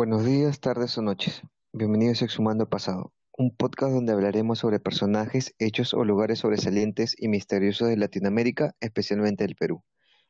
[0.00, 1.42] Buenos días, tardes o noches.
[1.74, 7.28] Bienvenidos a Exhumando Pasado, un podcast donde hablaremos sobre personajes, hechos o lugares sobresalientes y
[7.28, 9.82] misteriosos de Latinoamérica, especialmente del Perú.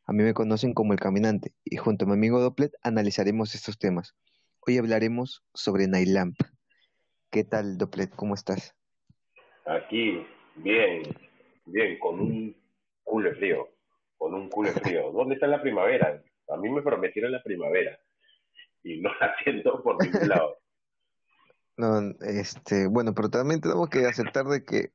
[0.08, 3.78] A mí me conocen como El Caminante y junto a mi amigo Dopplet analizaremos estos
[3.78, 4.16] temas.
[4.66, 6.34] Hoy hablaremos sobre Nailamp.
[7.30, 8.10] ¿Qué tal, Dopplet?
[8.16, 8.74] ¿Cómo estás?
[9.66, 10.26] Aquí,
[10.56, 11.02] bien,
[11.66, 12.56] bien, con un
[13.04, 13.68] culo frío,
[14.18, 15.12] con un culo frío.
[15.12, 16.20] ¿Dónde está la primavera?
[16.48, 17.96] A mí me prometieron la primavera
[18.84, 20.56] y no la siento por ningún lado.
[21.76, 24.92] No, este, bueno, pero también tenemos que aceptar de que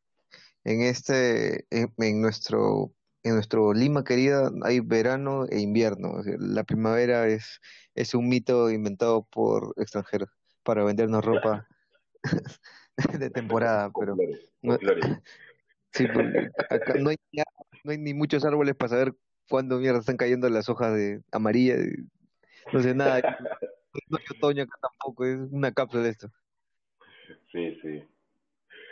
[0.64, 2.94] en este, en, en nuestro,
[3.24, 6.12] en nuestro Lima querida hay verano e invierno.
[6.12, 7.60] O sea, la primavera es,
[7.96, 10.30] es un mito inventado por extranjeros
[10.64, 11.68] para vendernos ropa
[13.20, 14.16] de temporada, pero
[14.62, 14.78] no,
[15.92, 17.44] sí, porque acá no hay, ni-
[17.84, 19.16] no hay ni muchos árboles para saber
[19.50, 21.80] cuándo mierda están cayendo las hojas de amarillas,
[22.72, 23.22] no sé nada,
[24.10, 26.30] no hay otoño acá tampoco, es una cápsula esto.
[27.52, 28.04] Sí, sí,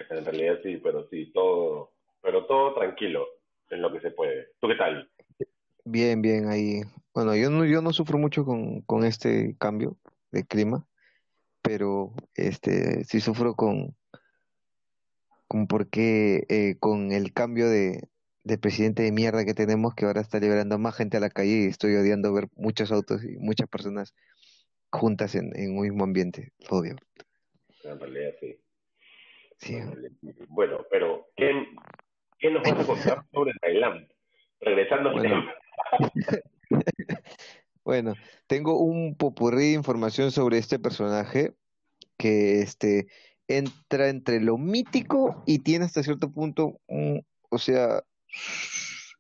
[0.10, 3.26] en realidad sí, pero sí, todo, pero todo tranquilo,
[3.70, 4.50] en lo que se puede.
[4.60, 5.10] ¿Tú qué tal?
[5.86, 6.82] Bien, bien, ahí.
[7.14, 9.98] Bueno, yo no, yo no sufro mucho con, con este cambio
[10.32, 10.88] de clima,
[11.62, 13.96] pero este sí sufro con,
[15.48, 18.08] con porque eh, con el cambio de,
[18.44, 21.64] de presidente de mierda que tenemos, que ahora está liberando más gente a la calle
[21.64, 24.14] y estoy odiando ver muchos autos y muchas personas
[24.94, 26.54] juntas en, en un mismo ambiente.
[26.70, 26.96] Lo odio.
[27.84, 28.58] En realidad sí.
[29.58, 29.76] Sí.
[29.76, 30.34] En realidad sí.
[30.50, 31.52] Bueno, pero ¿qué,
[32.40, 34.08] qué nos vas a contar sobre Tailandia?
[34.62, 35.54] Regresando al Bueno, tema.
[37.84, 38.14] bueno,
[38.48, 41.54] tengo un popurrí de información sobre este personaje
[42.18, 43.08] que este
[43.48, 48.04] entra entre lo mítico y tiene hasta cierto punto, un- o sea,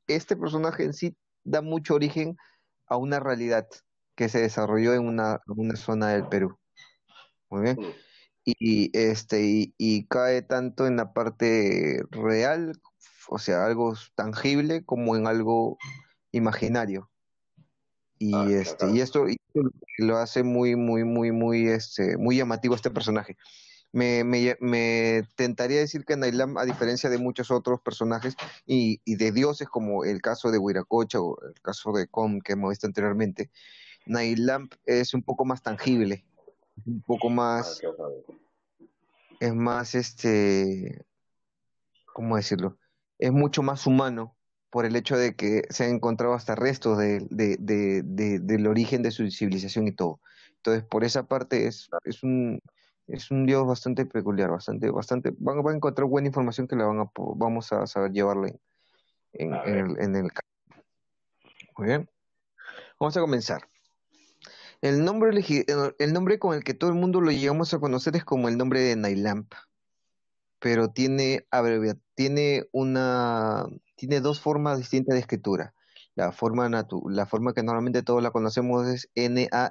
[0.07, 2.38] este personaje en sí da mucho origen
[2.88, 3.67] a una realidad
[4.16, 6.57] que se desarrolló en una, una zona del Perú.
[7.50, 7.78] Muy bien.
[8.46, 12.74] Y este y, y cae tanto en la parte real,
[13.29, 15.78] o sea, algo tangible, como en algo
[16.31, 17.09] imaginario.
[18.19, 18.96] Y Ah, este, acá.
[18.96, 19.38] y esto, y
[19.97, 23.38] lo hace muy, muy, muy, muy, este, muy llamativo este personaje.
[23.91, 28.35] Me, me, me tentaría decir que Nailam, a diferencia de muchos otros personajes
[28.66, 32.53] y, y de dioses, como el caso de Huiracocha o el caso de Com que
[32.53, 33.51] hemos visto anteriormente,
[34.06, 36.25] Nailam es un poco más tangible,
[36.86, 38.38] un poco Ah, más, vez.
[39.40, 41.06] es más, este,
[42.13, 42.78] ¿cómo decirlo?
[43.19, 44.36] Es mucho más humano
[44.69, 48.68] por el hecho de que se han encontrado hasta restos de, de- de- de- del
[48.68, 50.19] origen de su civilización y todo.
[50.58, 52.59] Entonces, por esa parte es, es un,
[53.08, 56.86] es un dios bastante peculiar, bastante, bastante, van, van a encontrar buena información que la
[56.86, 58.59] van a, vamos a saber llevarla en,
[59.34, 59.86] en, A en ver.
[59.86, 60.31] el, en el
[61.78, 62.09] Muy bien,
[63.00, 63.62] vamos a comenzar.
[64.83, 65.63] El nombre, elegi-
[65.97, 68.57] el nombre con el que todo el mundo lo llegamos a conocer es como el
[68.57, 69.53] nombre de Nailamp.
[70.59, 73.66] pero tiene abrevia- tiene una,
[73.97, 75.73] tiene dos formas distintas de escritura.
[76.16, 79.67] La forma natu- la forma que normalmente todos la conocemos es N-A-Y-L-A-M-P,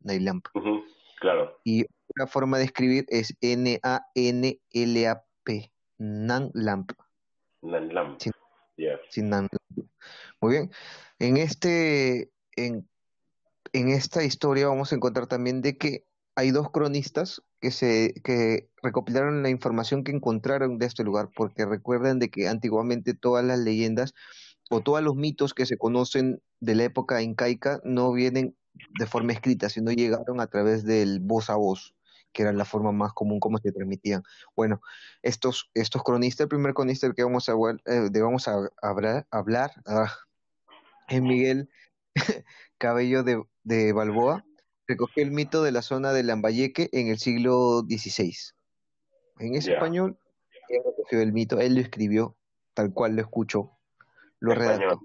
[0.00, 0.46] Nailamp.
[1.20, 1.60] Claro.
[1.62, 3.34] Y otra forma de escribir es
[4.62, 6.92] N-A-N-L-A-P, Nanlamp,
[7.60, 8.18] Nanlam.
[8.18, 8.32] sin,
[8.76, 8.98] Yes.
[9.10, 9.52] sin Nanlamp.
[10.40, 10.70] Muy bien.
[11.18, 12.88] En este, en
[13.72, 18.70] en esta historia vamos a encontrar también de que hay dos cronistas que se que
[18.82, 23.58] recopilaron la información que encontraron de este lugar, porque recuerden de que antiguamente todas las
[23.58, 24.14] leyendas
[24.70, 28.56] o todos los mitos que se conocen de la época incaica no vienen
[28.98, 31.94] de forma escrita, sino llegaron a través del voz a voz,
[32.32, 34.22] que era la forma más común como se transmitían.
[34.56, 34.80] Bueno,
[35.22, 37.52] estos estos cronistas, el primer cronista del que vamos a
[37.86, 38.10] eh,
[38.46, 40.12] a hablar, hablar ah,
[41.08, 41.68] es Miguel
[42.78, 44.44] Cabello de, de Balboa
[44.86, 48.34] recogió el mito de la zona de Lambayeque en el siglo XVI.
[49.38, 50.18] En ese español,
[50.68, 52.36] él recogió el mito, él lo escribió
[52.74, 53.78] tal cual lo escuchó,
[54.40, 54.78] lo Español.
[54.80, 55.00] redactó,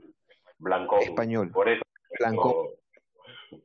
[0.59, 1.01] Blancón.
[1.01, 1.83] español, Por eso,
[2.19, 2.73] blanco.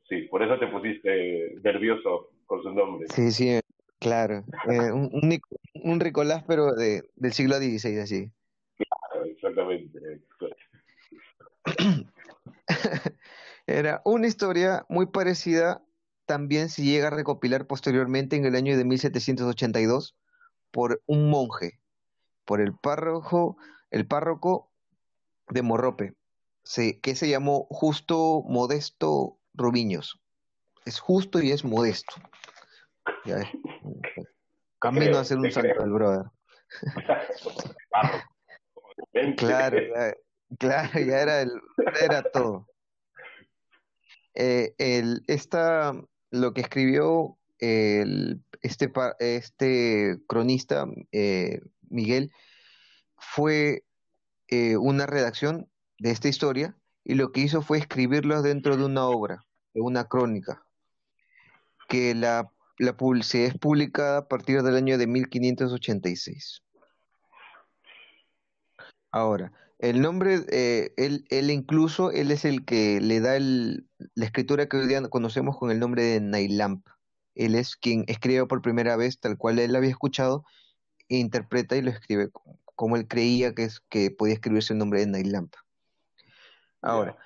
[0.07, 3.07] sí, por eso te pusiste nervioso con su nombre.
[3.09, 3.59] Sí, sí,
[3.99, 4.43] claro.
[4.69, 5.39] Eh, un, un,
[5.83, 8.31] un Nicolás, pero de, del siglo XVI, así.
[9.25, 10.21] Exactamente.
[13.67, 15.81] Era una historia muy parecida,
[16.25, 20.15] también se llega a recopilar posteriormente en el año de 1782
[20.71, 21.79] por un monje,
[22.45, 23.57] por el párroco,
[23.91, 24.69] el párroco
[25.49, 26.13] de Morrope,
[26.63, 30.19] se- que se llamó Justo Modesto Rubiños.
[30.85, 32.15] Es justo y es modesto.
[33.25, 33.37] Ya
[34.79, 36.25] Camino creo, a ser un santo el brother.
[39.37, 39.77] Claro,
[40.57, 41.51] claro, ya era el,
[42.01, 42.67] era todo.
[44.35, 44.73] Eh,
[45.27, 45.93] esta,
[46.31, 52.31] lo que escribió el, este, este cronista, eh, Miguel,
[53.17, 53.83] fue
[54.47, 55.69] eh, una redacción
[55.99, 60.05] de esta historia y lo que hizo fue escribirlo dentro de una obra, de una
[60.05, 60.65] crónica,
[61.87, 66.61] que la, la se es publicada a partir del año de 1586.
[69.11, 69.51] Ahora,
[69.83, 73.85] el nombre, eh, él, él, incluso, él es el que le da el,
[74.15, 76.87] la escritura que hoy día conocemos con el nombre de Nailamp.
[77.35, 80.45] Él es quien escribe por primera vez, tal cual él había escuchado,
[81.09, 82.29] e interpreta y lo escribe
[82.75, 85.53] como él creía que, es, que podía escribirse el nombre de Nailamp.
[86.81, 87.17] Ahora,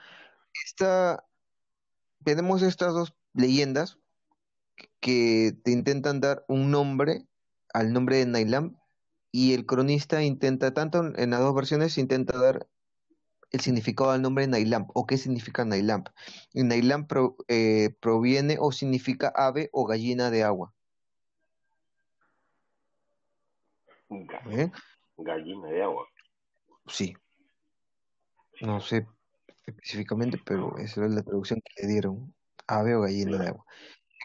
[2.24, 4.00] tenemos estas dos leyendas
[5.00, 7.28] que te intentan dar un nombre
[7.72, 8.76] al nombre de Nailamp
[9.32, 12.68] y el cronista intenta, tanto en las dos versiones, intenta dar
[13.52, 16.10] el significado del nombre Nailamp o qué significa Nailamp.
[16.54, 17.12] Nailamp
[17.48, 20.74] eh, proviene o significa ave o gallina de agua.
[24.10, 24.72] ¿Eh?
[25.18, 26.08] Gallina de agua.
[26.88, 27.16] Sí.
[28.62, 29.06] No sé
[29.68, 32.34] específicamente, pero esa es la traducción que le dieron.
[32.68, 33.66] Ave o gallina de agua.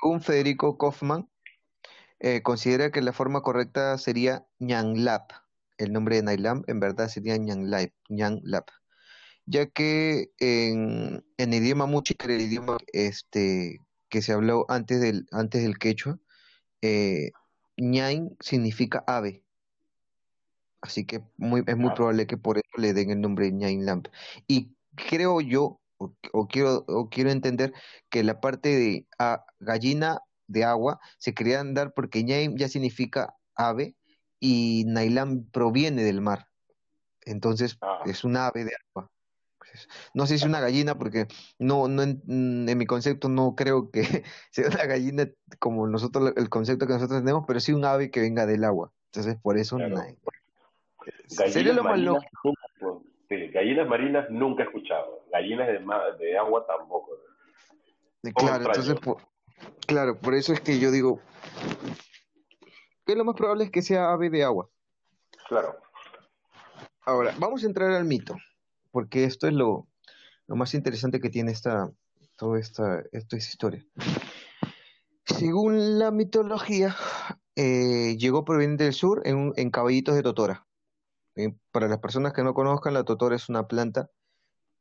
[0.01, 1.29] Según Federico Kaufman,
[2.23, 5.33] eh, considera que la forma correcta sería Ñanlap.
[5.77, 7.91] El nombre de Nailamp en verdad sería Ñanlap.
[8.09, 8.71] Ñanlap
[9.47, 15.01] ya que en, en idioma muchi, que era el idioma este, que se habló antes
[15.01, 16.19] del, antes del quechua,
[16.83, 17.33] eh,
[17.77, 19.45] ñain significa ave.
[20.81, 21.95] Así que muy, es muy ah.
[21.95, 24.09] probable que por eso le den el nombre ñain lamp.
[24.47, 27.73] Y creo yo, o, quiero, o quiero entender
[28.11, 29.07] que la parte de
[29.61, 30.21] gallina
[30.53, 33.97] de agua se querían dar porque ñain ya significa ave
[34.39, 36.49] y Nailam proviene del mar.
[37.25, 38.03] Entonces ah.
[38.07, 39.11] es un ave de agua.
[40.13, 41.29] No sé si es una gallina, porque
[41.59, 42.23] no, no en,
[42.77, 44.03] mi concepto no creo que
[44.51, 45.29] sea una gallina
[45.59, 48.93] como nosotros el concepto que nosotros tenemos, pero sí un ave que venga del agua.
[49.13, 49.79] Entonces, por eso
[51.27, 52.53] Sería lo más lógico.
[53.29, 55.25] gallinas marinas nunca he escuchado.
[55.33, 57.11] Gallinas de, de agua tampoco.
[58.35, 58.97] Claro, entonces,
[59.87, 61.20] claro, por eso es que yo digo
[63.06, 64.69] que lo más probable es que sea ave de agua.
[65.49, 65.76] Claro.
[67.05, 68.37] Ahora, vamos a entrar al mito
[68.93, 69.88] porque esto es lo,
[70.47, 71.91] más interesante que tiene esta,
[72.37, 73.85] toda esta, esta historia.
[75.25, 76.94] Según la mitología,
[77.56, 80.67] eh, llegó proveniente del sur en, en caballitos de totora.
[81.35, 84.11] Eh, para las personas que no conozcan, la totora es una planta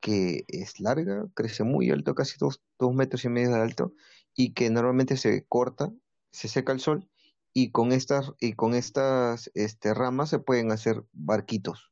[0.02, 3.94] que es larga, crece muy alto, casi dos, dos metros y medio de alto,
[4.36, 5.92] y que normalmente se corta,
[6.32, 7.10] se seca al sol,
[7.54, 11.92] y con estas, y con estas este, ramas se pueden hacer barquitos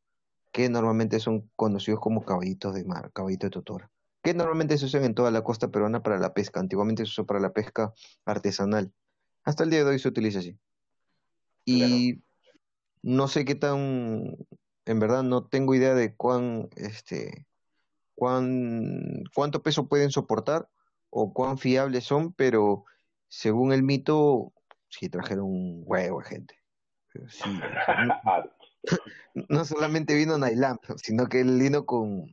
[0.52, 3.92] que normalmente son conocidos como caballitos de mar, caballitos de totora,
[4.24, 6.60] que normalmente se usan en toda la costa peruana para la pesca.
[6.60, 7.94] Antiguamente se usó para la pesca
[8.26, 8.92] artesanal.
[9.44, 10.58] Hasta el día de hoy se utiliza así.
[11.66, 12.24] Y
[13.04, 14.36] no sé qué tan,
[14.86, 17.46] en verdad no tengo idea de cuán, este,
[18.16, 20.68] cuán, cuánto peso pueden soportar
[21.10, 22.86] o cuán fiables son, pero
[23.28, 24.54] según el mito,
[24.90, 26.56] sí trajeron un huevo de gente.
[27.28, 27.44] sí,
[29.50, 32.28] no solamente vino Nailam, sino que él vino con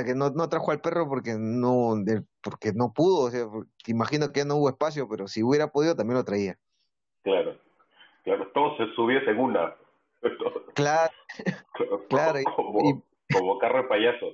[0.00, 1.94] que no, no trajo al perro porque no
[2.42, 3.46] porque no pudo, o sea,
[3.86, 6.58] imagino que no hubo espacio, pero si hubiera podido también lo traía.
[7.22, 7.58] Claro,
[8.24, 9.76] claro, todos se subiesen una.
[10.74, 11.12] Claro,
[12.08, 12.38] claro.
[12.56, 14.26] Como, carro de payaso.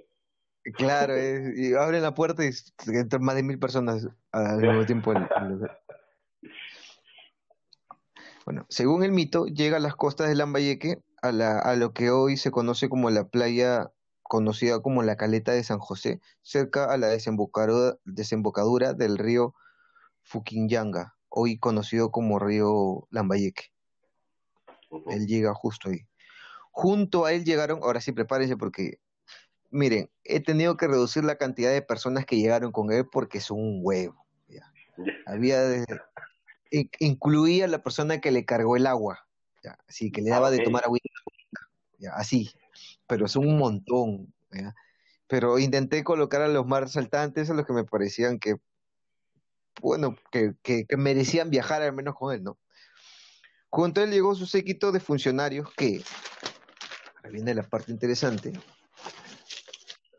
[0.76, 2.50] Claro, y abren la puerta y
[2.86, 5.12] entran más de mil personas al mismo tiempo.
[8.44, 12.10] Bueno, según el mito, llega a las costas de Lambayeque, a, la, a lo que
[12.10, 13.90] hoy se conoce como la playa
[14.22, 19.54] conocida como la Caleta de San José, cerca a la desembocadura, desembocadura del río
[20.22, 23.72] Fuquinyanga, hoy conocido como río Lambayeque.
[25.08, 26.06] Él llega justo ahí.
[26.70, 29.00] Junto a él llegaron, ahora sí prepárense porque,
[29.70, 33.58] miren, he tenido que reducir la cantidad de personas que llegaron con él porque son
[33.60, 34.24] un huevo.
[35.26, 36.00] Había desde,
[36.98, 39.26] incluía la persona que le cargó el agua,
[39.86, 40.98] así que le daba de tomar agua,
[42.14, 42.50] así,
[43.06, 44.32] pero es un montón.
[45.26, 48.56] Pero intenté colocar a los más saltantes, a los que me parecían que,
[49.80, 52.58] bueno, que, que, merecían viajar al menos con él, ¿no?
[53.70, 56.02] Junto a él llegó su séquito de funcionarios que,
[57.16, 58.52] ahora viene la parte interesante.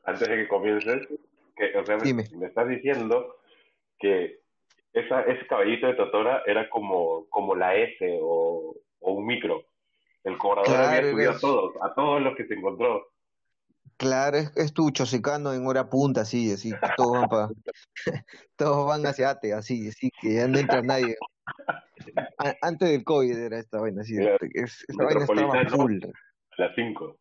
[0.10, 1.08] Antes de que comiences,
[1.56, 3.36] que, o sea, me estás diciendo
[4.00, 4.40] que
[4.94, 9.66] esa, ese caballito de Totora era como, como la S o, o un micro.
[10.24, 13.08] El cobrador había subido a todos, a todos los que se encontró.
[13.98, 17.50] Claro, es, es tu chosecano en hora punta, así, así, todos van pa-
[18.56, 21.16] todos van hacia Ate, así, así, que ya no entra nadie.
[22.38, 24.38] A- antes del COVID era esta vaina, así, Claro.
[24.54, 26.00] es- esa vaina estaba full.
[26.04, 27.18] A las 5.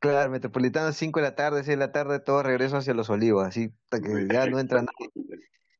[0.00, 3.46] Claro, Metropolitano 5 de la tarde, 6 de la tarde, todo regreso hacia los olivos,
[3.46, 5.10] así, hasta que ya no entra nadie.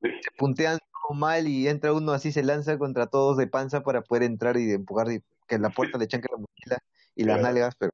[0.03, 4.03] Se puntean todo mal y entra uno así, se lanza contra todos de panza para
[4.03, 6.79] poder entrar y empujar, y que en la puerta le echan que la mochila
[7.17, 7.43] y las Claro.
[7.55, 7.93] nalgas, pero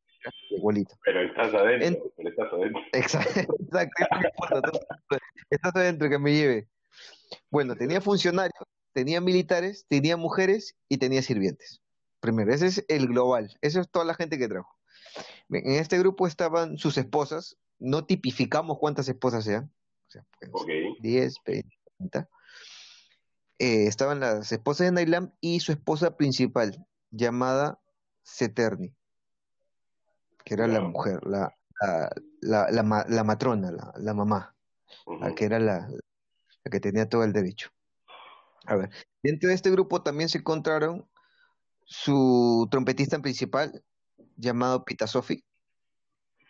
[0.50, 0.97] igualito.
[1.04, 2.83] Pero estás adentro, En- pero estás adentro.
[2.92, 5.18] Exacto, exacto,
[5.49, 6.68] estás adentro que me lleve.
[7.50, 11.83] Bueno, tenía funcionarios, tenía militares, tenía mujeres y tenía sirvientes.
[12.18, 14.75] Primero, ese es el global, esa es toda la gente que trajo.
[15.50, 19.72] En este grupo estaban sus esposas, no tipificamos cuántas esposas sean,
[20.08, 20.98] o sea, pueden ser Ok.
[21.02, 22.28] 10, 20, 30.
[23.58, 27.80] Eh, estaban las esposas de Nailam y su esposa principal, llamada
[28.22, 28.94] Seterni,
[30.44, 32.10] que era la mujer, la, la,
[32.40, 34.54] la, la ma- la matrona, la, mamá
[35.20, 37.70] la que era la, la que tenía todo el derecho.
[38.66, 38.90] A ver,
[39.22, 41.08] dentro de este grupo también se encontraron
[41.84, 43.82] su trompetista principal,
[44.37, 45.45] llamado Pitasofi,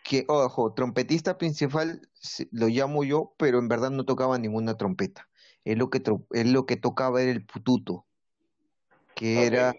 [0.03, 2.01] que, ojo, trompetista principal
[2.51, 5.29] lo llamo yo, pero en verdad no tocaba ninguna trompeta.
[5.65, 6.01] Él lo que,
[6.31, 8.05] él lo que tocaba era el pututo,
[9.15, 9.75] que era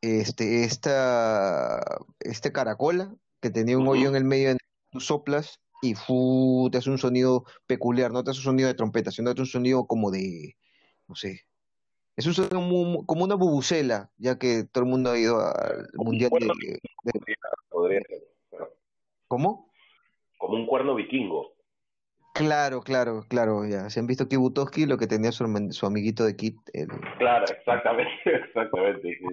[0.00, 1.82] este, esta,
[2.20, 4.58] este caracola que tenía un hoyo en el medio, en
[4.90, 8.74] tú soplas y fu, te hace un sonido peculiar, no te hace un sonido de
[8.74, 10.56] trompeta, sino te hace un sonido como de,
[11.08, 11.46] no sé,
[12.16, 16.30] es un sonido como una bubucela, ya que todo el mundo ha ido al mundial
[16.40, 16.80] de,
[17.68, 18.22] podría, ser.
[18.50, 18.74] pero
[19.28, 19.70] ¿cómo?
[20.38, 21.54] Como un cuerno vikingo.
[22.34, 23.88] Claro, claro, claro, ya.
[23.88, 27.46] Se han visto Kit Butowski, lo que tenía su, su amiguito de Kit, el, Claro,
[27.48, 29.08] exactamente, exactamente.
[29.18, 29.26] sí.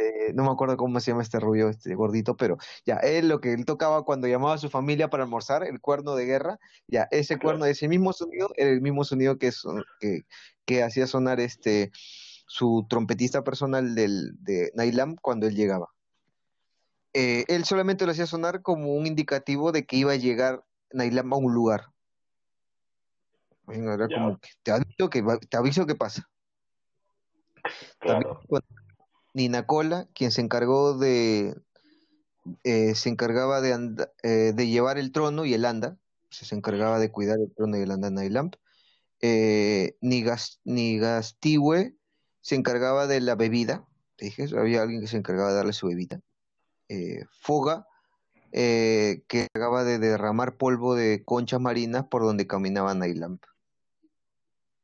[0.00, 2.56] eh, no me acuerdo cómo se llama este rubio, este gordito, pero
[2.86, 6.14] ya, él lo que él tocaba cuando llamaba a su familia para almorzar, el cuerno
[6.14, 7.42] de guerra, ya, ese Claro.
[7.42, 10.22] cuerno, ese mismo sonido, era el mismo sonido que, son- que,
[10.64, 11.90] que hacía sonar este
[12.48, 15.90] su trompetista personal del, de Nailam cuando él llegaba.
[17.12, 21.32] Eh, él solamente lo hacía sonar como un indicativo de que iba a llegar Nailam
[21.32, 21.86] a un lugar.
[23.64, 24.16] Bueno, Era Ya.
[24.16, 26.28] como que te aviso que te aviso que pasa.
[27.98, 28.40] Claro.
[28.48, 28.62] con
[29.34, 31.54] Nina Cola, quien se encargó de,
[32.64, 35.98] eh, se encargaba de, anda- eh, de llevar el trono y el anda,
[36.30, 38.56] se encargaba de cuidar el trono y el anda en Nailamp.
[39.20, 41.97] Eh, Nigas, Nigastiwe
[42.48, 43.84] se encargaba de la bebida,
[44.16, 46.22] te dije, había alguien que se encargaba de darle su bebida.
[46.88, 47.86] Eh, Foga,
[48.52, 53.44] eh, que encargaba de derramar polvo de conchas marinas por donde caminaba Nailamp.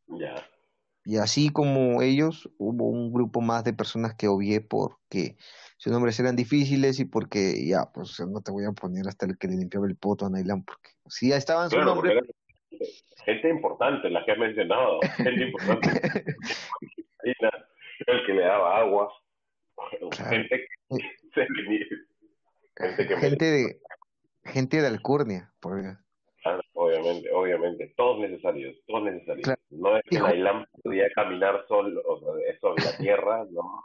[0.08, 0.46] Ya.
[1.06, 5.38] Y así como ellos, hubo un grupo más de personas que obvié porque
[5.78, 9.38] sus nombres eran difíciles y porque ya, pues no te voy a poner hasta el
[9.38, 12.22] que le limpiaba el poto a Nailan, porque si ya estaban sus Claro, nombres,
[13.24, 15.00] gente importante la que has mencionado.
[15.16, 16.24] Gente importante.
[17.24, 19.12] El que le daba agua.
[20.10, 20.30] Claro.
[20.30, 20.96] Gente que
[21.34, 21.46] se
[22.76, 23.80] gente que gente de
[24.44, 25.96] gente de alcurnia, porque
[26.42, 29.42] Claro, obviamente, obviamente, todos necesarios, todos necesarios.
[29.44, 29.60] Claro.
[29.70, 30.18] No es que.
[30.20, 33.82] Nailam podía caminar solo, o sea, eso en la tierra, no,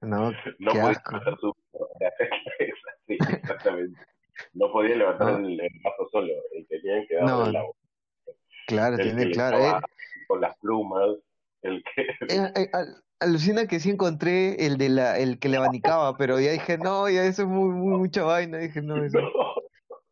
[0.00, 0.30] no,
[0.60, 1.54] no podía hacer su
[3.06, 4.00] sí, exactamente.
[4.54, 5.46] No podía levantar No.
[5.48, 7.74] el, el vaso solo, el que tenía que dar No, el agua.
[8.66, 9.58] Claro, El tiene claro.
[9.58, 9.80] eh,
[10.28, 11.16] con las plumas,
[11.62, 15.56] el que eh, eh, al- alucina que sí encontré el de la, el que le
[15.56, 19.20] abanicaba, pero ya dije, no, ya eso es muy, muy mucha vaina, dije, no, eso.
[19.20, 19.30] no,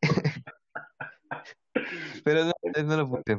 [2.25, 2.53] Pero no,
[2.85, 3.39] no lo puse.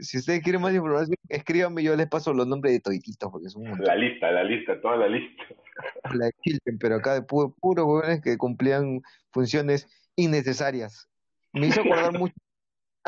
[0.00, 3.64] Si ustedes quieren más información, escríbanme, yo les paso los nombres de todititos, porque son
[3.80, 5.42] la lista, la lista, toda la lista.
[6.12, 6.30] La
[6.80, 9.00] pero acá de pu- puros jóvenes que cumplían
[9.32, 11.08] funciones innecesarias.
[11.52, 12.34] Me hizo acordar mucho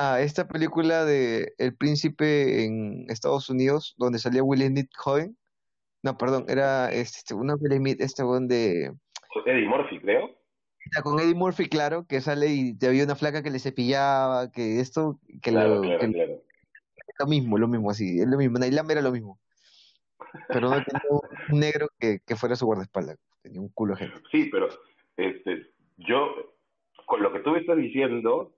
[0.01, 5.37] a esta película de El Príncipe en Estados Unidos, donde salía Will Smith joven.
[6.03, 8.95] No, perdón, era este, una Will Smith, este weón de...
[9.45, 10.31] Eddie Murphy, creo.
[11.03, 14.81] Con Eddie Murphy, claro, que sale y te había una flaca que le cepillaba, que
[14.81, 16.43] esto, que Claro, lo, claro, que claro.
[17.19, 18.59] lo mismo, lo mismo, así, es lo mismo.
[18.59, 19.39] Nailam era lo mismo.
[20.49, 21.03] Pero no tenía
[21.51, 23.19] un negro que, que fuera su guardaespaldas.
[23.43, 24.19] Tenía un culo gente.
[24.33, 24.69] Sí, pero
[25.19, 25.67] este,
[25.99, 26.55] yo,
[27.05, 28.57] con lo que tú me estás diciendo,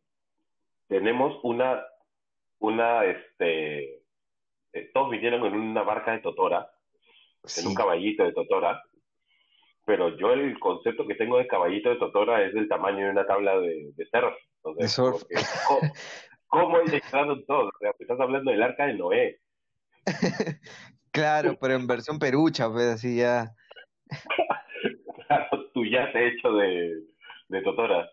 [0.92, 1.82] tenemos una,
[2.58, 4.02] una, este,
[4.75, 6.70] eh, todos vinieron en una barca de Totora,
[7.56, 8.82] en un caballito de Totora,
[9.87, 13.26] pero yo el concepto que tengo de caballito de Totora es del tamaño de una
[13.26, 14.34] tabla de, de surf.
[14.62, 15.22] Sea, De surf.
[15.66, 15.92] porque,
[16.46, 17.72] ¿cómo, entraron todos?
[17.75, 19.40] O sea, estás hablando del arca de Noé.
[21.14, 23.54] Claro, pero en versión perucha, pues así ya.
[25.28, 27.02] Claro, tu yate hecho de,
[27.49, 28.11] de Totora.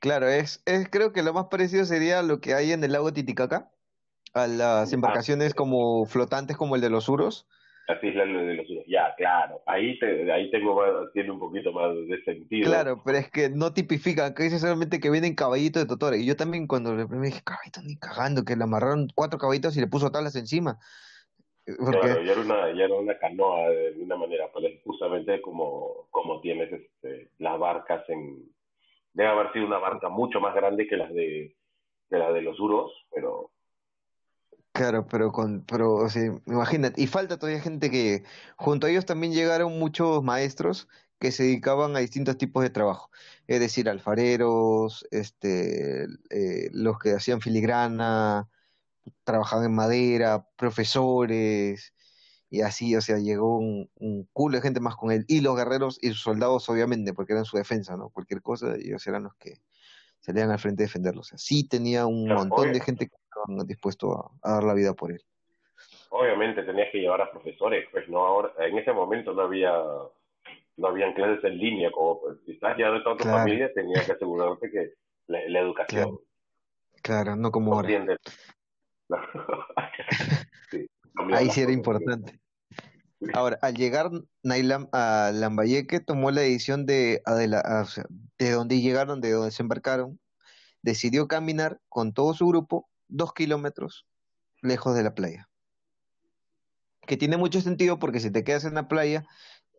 [0.00, 3.12] Claro, es, es creo que lo más parecido sería lo que hay en el lago
[3.12, 3.70] Titicaca,
[4.32, 7.46] a las embarcaciones como flotantes como el de los Uros.
[7.86, 8.84] las islas de los Uros.
[8.88, 9.62] Ya, claro.
[9.66, 12.70] Ahí, te, ahí tengo más, tiene un poquito más de sentido.
[12.70, 16.18] Claro, pero es que no tipifican, que dice solamente que vienen caballitos de Totore.
[16.18, 19.76] Y yo también cuando le me dije, caballitos ni cagando, que le amarraron cuatro caballitos
[19.76, 20.78] y le puso tablas encima.
[21.66, 24.66] Eh, Porque, Claro, ya era una, ya era una canoa de, de una manera, pero
[24.66, 28.50] es justamente como, como tienes este, las barcas en...
[29.12, 31.56] Debe haber sido una barca mucho más grande que las de,
[32.08, 33.50] que las de los Uros, pero
[34.72, 38.24] claro, pero con, pero, o sea, imagínate, y falta todavía gente que,
[38.56, 40.88] junto a ellos también llegaron muchos maestros
[41.18, 43.10] que se dedicaban a distintos tipos de trabajo.
[43.46, 48.48] Es decir, alfareros, este, eh, los que hacían filigrana,
[49.24, 51.94] trabajaban en madera, profesores,
[52.50, 55.24] y así, o sea, llegó un, un culo de gente más con él.
[55.28, 58.10] Y los guerreros y sus soldados, obviamente, porque eran su defensa, ¿no?
[58.10, 59.62] Cualquier cosa, ellos eran los que
[60.20, 61.22] salían al frente a defenderlo.
[61.22, 64.64] O sea, sí tenía un claro, montón de gente que estaban dispuestos a, a dar
[64.64, 65.22] la vida por él.
[66.10, 69.72] obviamente tenías que llevar a profesores, pues no ahora, en ese momento no había,
[70.76, 73.72] no habían clases en línea, como pues, si estás ya de toda tu Claro, familia,
[73.74, 74.94] tenías que asegurarte que
[75.28, 76.24] la, la educación, claro,
[77.02, 77.94] claro, no como ahora.
[81.32, 82.40] Ahí sí era importante.
[83.34, 84.10] Ahora, al llegar
[84.42, 87.86] Nailam a Lambayeque, tomó la decisión de, adela-
[88.38, 90.18] de donde llegaron, de donde se embarcaron,
[90.82, 94.06] decidió caminar con todo su grupo dos kilómetros
[94.62, 95.48] lejos de la playa.
[97.06, 99.26] Que tiene mucho sentido porque si te quedas en la playa,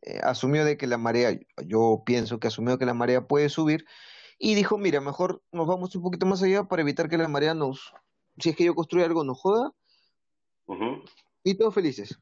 [0.03, 3.86] eh, asumió de que la marea, yo pienso que asumió que la marea puede subir
[4.38, 7.53] y dijo, mira, mejor nos vamos un poquito más allá para evitar que la marea
[7.53, 7.93] nos,
[8.38, 9.71] si es que yo construyo algo, nos joda
[10.67, 11.03] Ujú.
[11.43, 12.19] Y todos felices.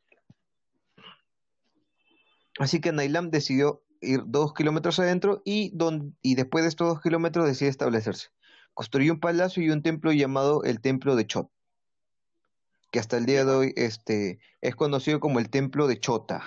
[2.57, 7.01] Así que Nailam decidió ir dos kilómetros adentro y, don- y después de estos dos
[7.01, 8.29] kilómetros decide establecerse.
[8.73, 11.49] Construyó un palacio y un templo llamado el Templo de Chot,
[12.91, 16.43] que hasta el día de hoy este, es conocido como el Templo de Chota.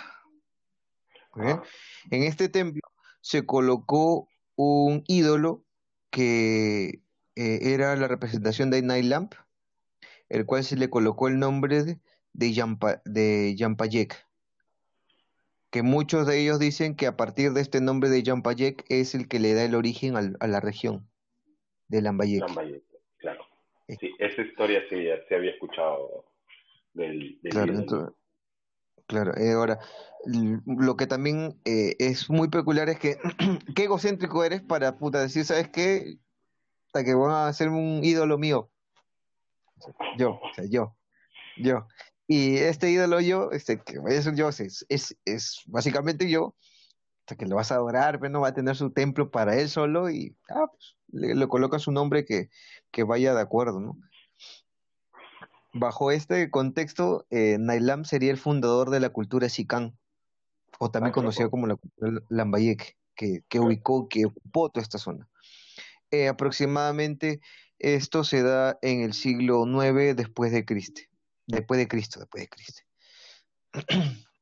[1.33, 1.43] ¿ok?
[1.43, 1.63] Ah,
[2.11, 2.83] En este templo
[3.21, 5.65] se colocó un ídolo
[6.11, 7.01] que
[7.37, 9.31] eh, era la representación de Nailam,
[10.29, 12.01] el cual se le colocó el nombre de,
[12.33, 14.27] de, Yampa, de Yampayek,
[15.71, 19.29] que muchos de ellos dicen que a partir de este nombre de Yampayek es el
[19.29, 21.09] que le da el origen al- a la región
[21.89, 22.41] de Lambayeque.
[22.41, 23.45] Lambayeque, claro.
[23.89, 26.27] Eh, Sí, esa historia sí ya se había escuchado
[26.95, 27.81] del, del Claro, ídolo.
[27.81, 28.17] entonces,
[29.07, 29.79] claro, eh, ahora,
[30.67, 33.17] lo que también eh, es muy peculiar es que
[33.77, 36.19] qué egocéntrico eres para puta decir, ¿sabes qué?
[36.87, 38.71] Hasta que van a hacer un ídolo mío.
[40.19, 40.95] Yo, o sea, yo,
[41.57, 41.87] yo.
[42.35, 46.55] Y este ídolo yo, este, que a ser yo, es, es, es básicamente yo,
[47.21, 49.69] hasta que lo vas a adorar, pero no va a tener su templo para él
[49.69, 52.49] solo y ah, pues, le, le colocas un nombre que,
[52.91, 53.99] que vaya de acuerdo, ¿no?
[55.75, 59.99] Bajo este contexto, eh, Nailam sería el fundador de la cultura Sican,
[60.79, 64.97] o también Ah, conocida como la cultura Lambayeque, que, que ubicó, que ocupó toda esta
[64.97, 65.29] zona.
[66.11, 67.43] Eh, aproximadamente
[67.79, 71.03] esto se da en el siglo IX después de Cristo,
[71.47, 72.83] después de Cristo, después de Cristo.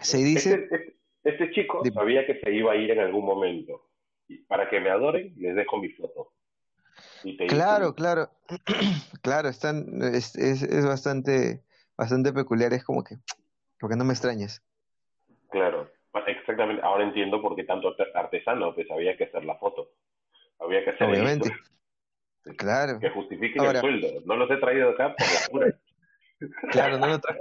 [0.00, 3.24] Se dice, Este, este, este chico de- sabía que se iba a ir en algún
[3.24, 3.90] momento.
[4.28, 6.32] Y para que me adoren, les dejo mi foto.
[7.24, 8.30] Y te claro, claro,
[9.22, 11.64] claro, están, es, es, es bastante,
[11.96, 13.16] bastante peculiar, es como que,
[13.80, 14.62] porque no me extrañas.
[15.50, 15.90] Claro,
[16.26, 16.82] exactamente.
[16.84, 19.90] Ahora entiendo por qué tanto arte- artesano, pues había que hacer la foto.
[20.60, 22.98] Había que hacer Obviamente, esto, claro.
[23.00, 24.08] que justifiquen Ahora, el sueldo.
[24.26, 25.78] No los he traído acá por la pura.
[26.70, 27.40] Claro, no lo traje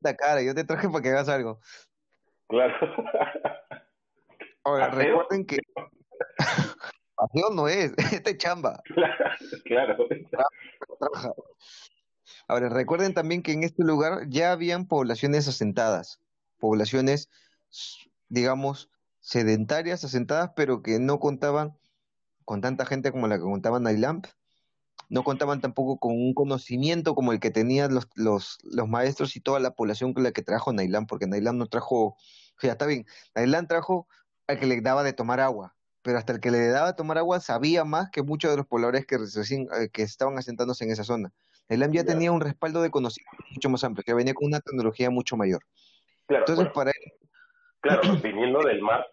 [0.00, 1.60] la cara, yo te traje para que hagas algo.
[2.48, 2.74] Claro.
[4.64, 5.58] Ahora, recuerden que
[7.16, 8.82] Paseo no es, este es chamba,
[9.64, 9.96] Claro.
[10.98, 11.32] trabaja.
[12.48, 16.20] Ahora, recuerden también que en este lugar ya habían poblaciones asentadas,
[16.58, 17.30] poblaciones,
[18.28, 21.78] digamos, sedentarias, asentadas, pero que no contaban
[22.44, 24.26] con tanta gente como la que contaban Nailamp,
[25.12, 29.40] no contaban tampoco con un conocimiento como el que tenían los, los, los maestros y
[29.40, 32.16] toda la población con la que trajo Nailam, porque Nailam no trajo, o
[32.58, 34.08] sea, está bien, Nailam trajo
[34.46, 37.18] al que le daba de tomar agua, pero hasta el que le daba de tomar
[37.18, 40.92] agua sabía más que muchos de los pobladores que, recién, eh, que estaban asentándose en
[40.92, 41.30] esa zona.
[41.68, 45.10] Nailam ya tenía un respaldo de conocimiento mucho más amplio, que venía con una tecnología
[45.10, 45.62] mucho mayor.
[46.26, 47.12] Claro, Entonces, bueno, para él,
[47.82, 49.04] claro, viniendo del mar,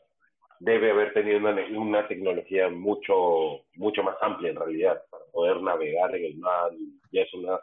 [0.59, 6.15] debe haber tenido una, una tecnología mucho, mucho más amplia en realidad, para poder navegar
[6.15, 6.71] en el mar.
[6.73, 7.59] y Ya es una,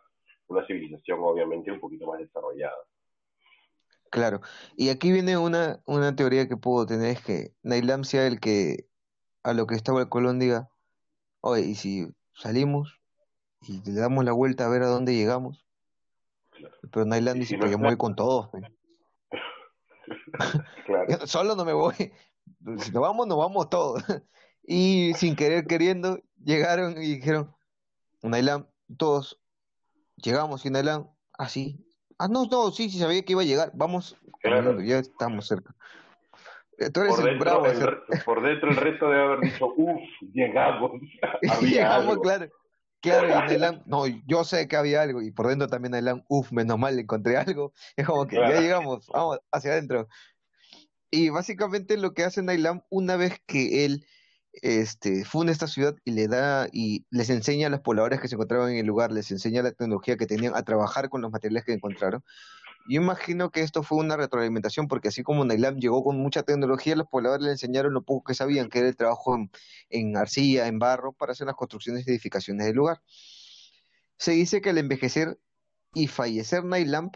[0.48, 2.76] una civilización obviamente un poquito más desarrollada.
[4.10, 4.40] claro,
[4.76, 8.86] y aquí viene una, una teoría que puedo tener, es que Nailam sea el que
[9.42, 10.70] a lo que estaba el Colón diga,
[11.40, 12.98] oye, y si salimos
[13.60, 15.64] y le damos la vuelta a ver a dónde llegamos.
[16.90, 18.50] Pero Nailand dice que yo me voy con todos.
[20.86, 21.26] claro.
[21.26, 22.12] Solo no me voy.
[22.78, 24.02] Si nos vamos, nos vamos todos.
[24.68, 27.54] Y sin querer queriendo, llegaron y dijeron,
[28.20, 28.66] Nailand,
[28.98, 29.40] todos,
[30.16, 31.06] llegamos y Nailand,
[31.38, 31.48] ah.
[32.18, 33.70] Ah, no, no, sí, sí, sabía que iba a llegar.
[33.74, 35.72] Vamos, ya estamos cerca.
[36.78, 40.00] Eh, tú eres por, dentro, bravo, el, por dentro el resto debe haber dicho, uff,
[40.32, 40.92] llegamos.
[41.62, 42.48] llegamos, claro.
[43.00, 46.50] Claro, y Nailand, no, yo sé que había algo, y por dentro también Nailand, uff,
[46.50, 47.72] menos mal, encontré algo.
[47.94, 50.08] Es como que ya llegamos, vamos hacia adentro.
[51.16, 54.06] Y básicamente lo que hace Nailam una vez que él
[54.52, 58.34] este, funda esta ciudad y le da y les enseña a los pobladores que se
[58.34, 61.64] encontraban en el lugar, les enseña la tecnología que tenían a trabajar con los materiales
[61.64, 62.22] que encontraron.
[62.86, 66.94] Yo imagino que esto fue una retroalimentación porque así como Nailam llegó con mucha tecnología,
[66.96, 69.38] los pobladores le enseñaron lo poco que sabían, que era el trabajo
[69.88, 73.00] en, arcilla, en barro, para hacer las construcciones de edificaciones del lugar.
[74.18, 75.38] Se dice que al envejecer
[75.94, 77.10] y fallecer Nailam,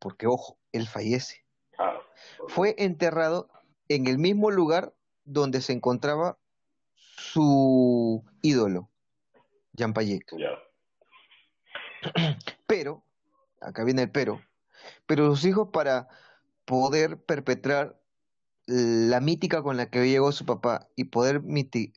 [0.00, 1.43] porque ojo, él fallece,
[2.48, 3.48] fue enterrado
[3.88, 6.38] en el mismo lugar donde se encontraba
[7.16, 8.90] su ídolo,
[9.72, 10.26] Jean Payek.
[12.66, 13.02] Pero,
[13.60, 14.42] acá viene el pero,
[15.06, 16.08] pero sus hijos para
[16.66, 17.98] poder perpetrar
[18.66, 21.42] la mítica con la que llegó su papá y poder,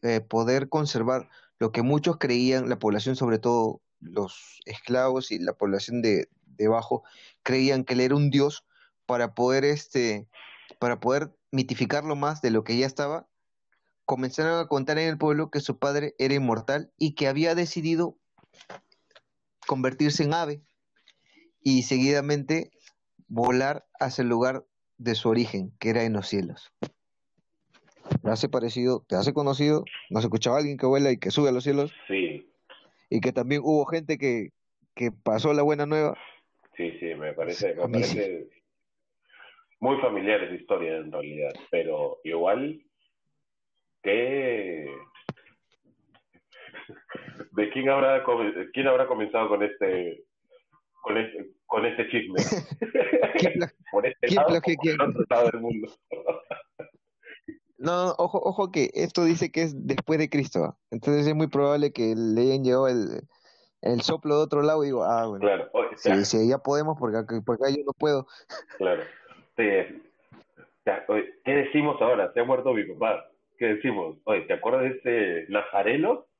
[0.04, 5.54] eh, poder conservar lo que muchos creían, la población, sobre todo los esclavos y la
[5.54, 7.04] población de debajo,
[7.44, 8.66] creían que él era un dios
[9.08, 10.28] para poder este
[10.80, 13.28] para poder mitificarlo más de lo que ya estaba,
[14.06, 18.17] comenzaron a contar en el pueblo que su padre era inmortal y que había decidido
[19.65, 20.62] convertirse en ave
[21.63, 22.70] y seguidamente
[23.28, 24.65] volar hacia el lugar
[24.98, 26.72] de su origen, que era en los cielos.
[28.24, 29.04] ¿Te hace parecido?
[29.08, 29.84] ¿Te hace conocido?
[30.10, 31.91] ¿No se escuchaba alguien que vuela y que sube a los cielos?
[32.08, 32.50] Sí.
[33.10, 34.52] Y que también hubo gente que,
[34.96, 36.17] que pasó la buena nueva.
[36.78, 38.48] Sí, sí, me parece, me parece
[39.80, 42.82] muy familiar esa historia en realidad, pero igual
[44.04, 44.88] que
[47.52, 48.24] de quién habrá
[48.74, 50.24] quién habrá comenzado con este
[51.02, 52.40] con este con este chisme
[53.92, 54.60] por este lado,
[55.30, 55.92] lado del mundo
[57.78, 61.92] no, ojo, ojo que esto dice que es después de Cristo, entonces es muy probable
[61.92, 63.22] que le hayan el,
[63.82, 65.70] el soplo de otro lado y digo, ah, bueno, claro.
[65.96, 68.28] sí, ya podemos porque, porque yo no puedo.
[68.78, 69.04] Claro,
[69.58, 70.02] este,
[71.43, 72.32] ¿qué decimos ahora?
[72.34, 73.26] Se ha muerto mi papá.
[73.58, 74.17] ¿Qué decimos?
[74.26, 76.26] Oye, ¿te acuerdas de ese Nazareno?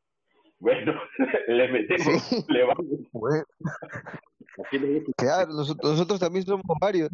[0.60, 1.00] Bueno,
[1.48, 2.88] le metemos, le vamos.
[5.16, 7.12] Claro, nosotros, también somos varios.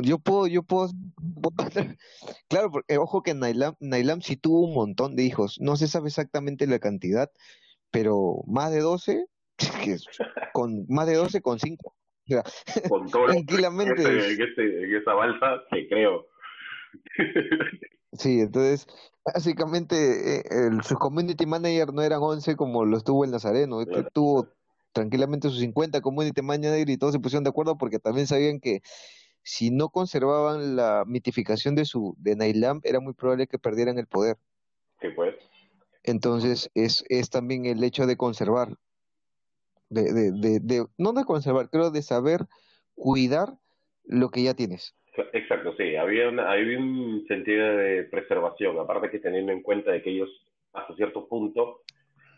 [0.00, 0.88] Yo puedo, yo puedo,
[2.48, 5.58] claro, porque ojo que Nailam, Nailam sí tuvo un montón de hijos.
[5.60, 7.30] No se sabe exactamente la cantidad,
[7.90, 9.26] pero más de 12,
[10.54, 11.94] con más de 12 con 5.
[12.88, 14.02] con todo tranquilamente.
[14.02, 16.26] En, esa balsa, que creo.
[18.12, 18.86] Sí, entonces,
[19.24, 24.04] básicamente, eh, el, su community manager no eran 11 como lo estuvo el Nazareno, este
[24.12, 24.48] tuvo
[24.92, 28.80] tranquilamente sus 50 community manager y todos se pusieron de acuerdo porque también sabían que
[29.42, 34.06] si no conservaban la mitificación de su de Nailam, era muy probable que perdieran el
[34.06, 34.38] poder.
[35.00, 35.34] Sí, pues.
[36.02, 38.76] Entonces, es, es también el hecho de conservar
[39.88, 42.40] de, de, de, no de conservar, creo de saber
[42.94, 43.54] cuidar
[44.04, 44.94] lo que ya tienes.
[45.32, 50.02] Exacto, sí, había, una, había un sentido de preservación, aparte que teniendo en cuenta de
[50.02, 50.28] que ellos
[50.72, 51.82] hasta cierto punto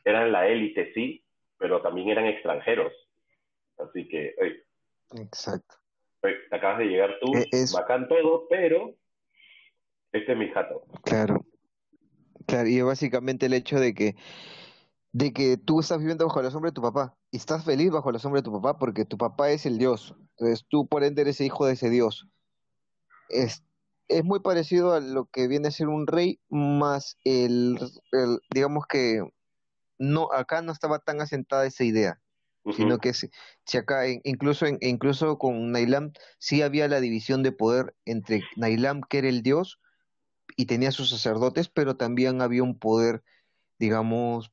[0.05, 1.25] eran la élite, sí,
[1.59, 2.93] pero también eran extranjeros.
[3.79, 4.65] Así que, oye,
[5.21, 5.75] Exacto.
[6.21, 8.95] te acabas de llegar tú, e, es, bacán todo, pero
[10.13, 10.85] este es mi jato.
[11.05, 11.45] Claro.
[12.47, 14.15] Claro, y básicamente el hecho de que
[15.13, 18.13] de que tú estás viviendo bajo la sombra de tu papá y estás feliz bajo
[18.13, 20.15] la sombra de tu papá porque tu papá es el Dios.
[20.37, 22.29] Entonces tú por ende eres hijo de ese Dios.
[23.29, 23.63] Es,
[24.09, 27.79] es muy parecido a lo que viene a ser un rey, más el,
[28.13, 29.23] el digamos que
[29.99, 32.21] no acá no estaba tan asentada esa idea,
[32.77, 33.29] sino que si,
[33.77, 39.29] acá incluso incluso con Nailam sí había la división de poder entre Nailam que era
[39.29, 39.81] el Dios
[40.57, 43.23] y tenía sus sacerdotes, pero también había un poder
[43.79, 44.51] digamos,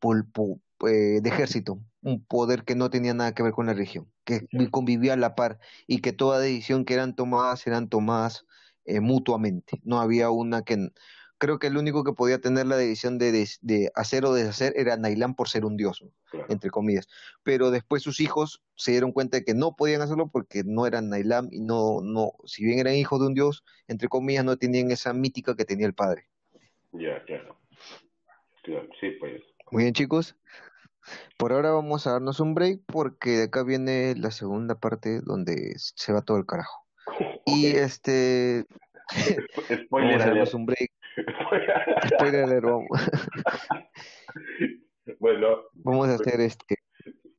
[0.87, 4.47] eh, de ejército, un poder que no tenía nada que ver con la región, que
[4.71, 8.45] convivía a la par y que toda decisión que eran tomadas eran tomadas
[8.85, 9.81] eh, mutuamente.
[9.83, 10.89] No había una que...
[11.37, 14.95] Creo que el único que podía tener la decisión de, de, hacer o deshacer era
[14.95, 16.01] Nailán por ser un dios,
[16.47, 17.09] entre comillas.
[17.43, 21.09] Pero después sus hijos se dieron cuenta de que no podían hacerlo porque no eran
[21.09, 24.91] Nailán y no, no, si bien eran hijos de un dios, entre comillas, no tenían
[24.91, 26.29] esa mítica que tenía el padre.
[26.93, 27.57] Ya, claro
[28.99, 29.41] sí, pues.
[29.71, 30.35] Muy bien, chicos.
[31.37, 35.73] Por ahora vamos a darnos un break porque de acá viene la segunda parte donde
[35.77, 36.85] se va todo el carajo.
[37.47, 38.65] Y este...
[39.85, 40.91] Spoiler vamos a darnos un break.
[42.15, 42.87] Spoiler alert, vamos.
[45.19, 46.75] bueno, Vamos a hacer este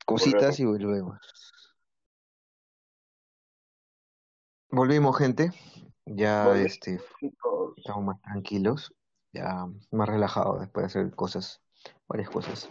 [0.05, 1.19] cositas y volvemos.
[4.69, 5.51] Volvimos, gente.
[6.05, 8.93] Ya este chicos, estamos más tranquilos,
[9.37, 11.61] ya más relajados después de hacer cosas,
[12.07, 12.69] varias cosas.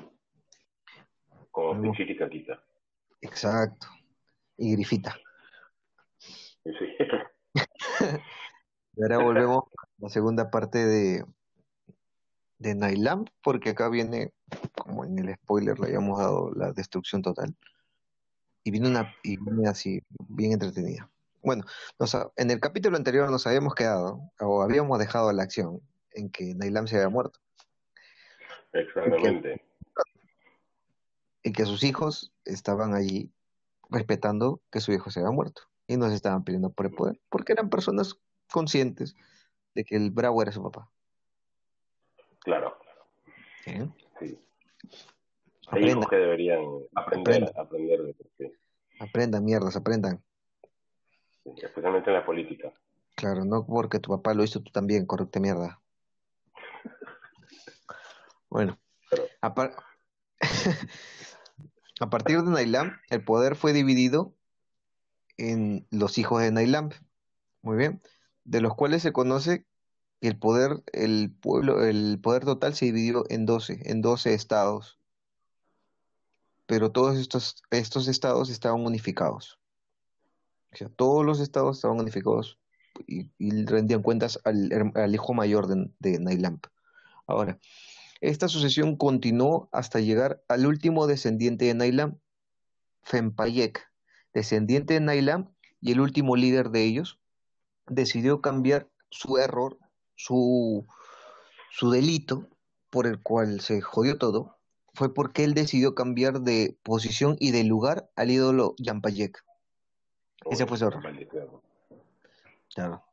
[1.82, 2.62] Pichita y Caquita.
[3.20, 3.86] Exacto.
[4.58, 5.16] Y grifita.
[6.64, 6.72] Sí.
[8.98, 11.22] Y ahora volvemos a la segunda parte de,
[12.58, 14.32] de Nailam, porque acá viene,
[14.74, 17.54] como en el spoiler le habíamos dado, la destrucción total.
[18.64, 21.10] Y viene una, y viene así, bien entretenida.
[21.42, 21.64] Bueno,
[21.98, 25.82] nos en el capítulo anterior nos habíamos quedado, o habíamos dejado la acción,
[26.16, 27.38] en que Nailam se había muerto,
[28.72, 29.62] Exactamente.
[31.42, 33.30] y que sus hijos estaban allí
[33.90, 37.20] respetando que su hijo se había muerto, y no se estaban pidiendo por el poder,
[37.28, 38.18] porque eran personas
[38.50, 39.14] conscientes
[39.74, 40.90] de que el bravo era su papá.
[42.40, 42.76] Claro,
[43.66, 43.88] ¿eh?
[44.18, 44.38] sí.
[45.68, 46.60] Hay hijos Aprendan, que deberían
[46.94, 47.60] aprender, Aprendan.
[47.66, 48.52] aprender de eso, sí.
[49.00, 50.22] aprendan, mierdas, aprendan.
[51.42, 52.72] Sí, especialmente en la política.
[53.16, 55.80] Claro, no porque tu papá lo hizo, tú también, correcta mierda.
[58.48, 58.78] Bueno,
[59.40, 59.76] a, par-
[62.00, 64.34] a partir de Nailam, el poder fue dividido
[65.36, 66.90] en los hijos de Nailam,
[67.62, 68.02] muy bien,
[68.44, 69.66] de los cuales se conoce
[70.20, 74.98] que el poder, el pueblo, el poder total se dividió en 12, en 12 estados,
[76.66, 77.62] pero todos estos,
[78.08, 79.58] estados estaban unificados.
[80.72, 82.58] O sea, todos los estados estaban unificados
[83.06, 83.30] y,
[83.66, 86.66] rendían cuentas al hijo mayor de, de Nailamp.
[87.26, 87.58] Ahora,
[88.20, 92.18] esta sucesión continuó hasta llegar al último descendiente de Nailam,
[93.02, 93.90] Fempayek,
[94.32, 97.18] descendiente de Nailam y el último líder de ellos,
[97.86, 99.78] decidió cambiar su error,
[100.14, 100.86] su,
[101.70, 102.48] su delito
[102.90, 104.56] por el cual se jodió todo,
[104.94, 109.44] fue porque él decidió cambiar de posición y de lugar al ídolo Yampayek.
[110.50, 111.02] Ese fue su error.
[112.74, 113.04] Claro.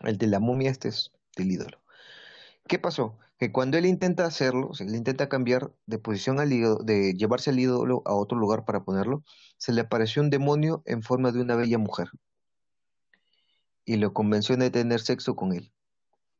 [0.00, 1.78] El de la momia este es del ídolo.
[2.66, 3.16] ¿Qué pasó?
[3.38, 7.12] Que cuando él intenta hacerlo, o sea, él intenta cambiar de posición al ídolo, de
[7.14, 9.24] llevarse al ídolo a otro lugar para ponerlo,
[9.58, 12.08] se le apareció un demonio en forma de una bella mujer
[13.84, 15.70] y lo convenció de tener sexo con él.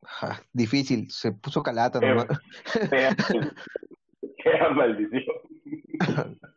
[0.03, 2.25] Ja, difícil, se puso calata nomás.
[2.89, 5.35] qué maldición.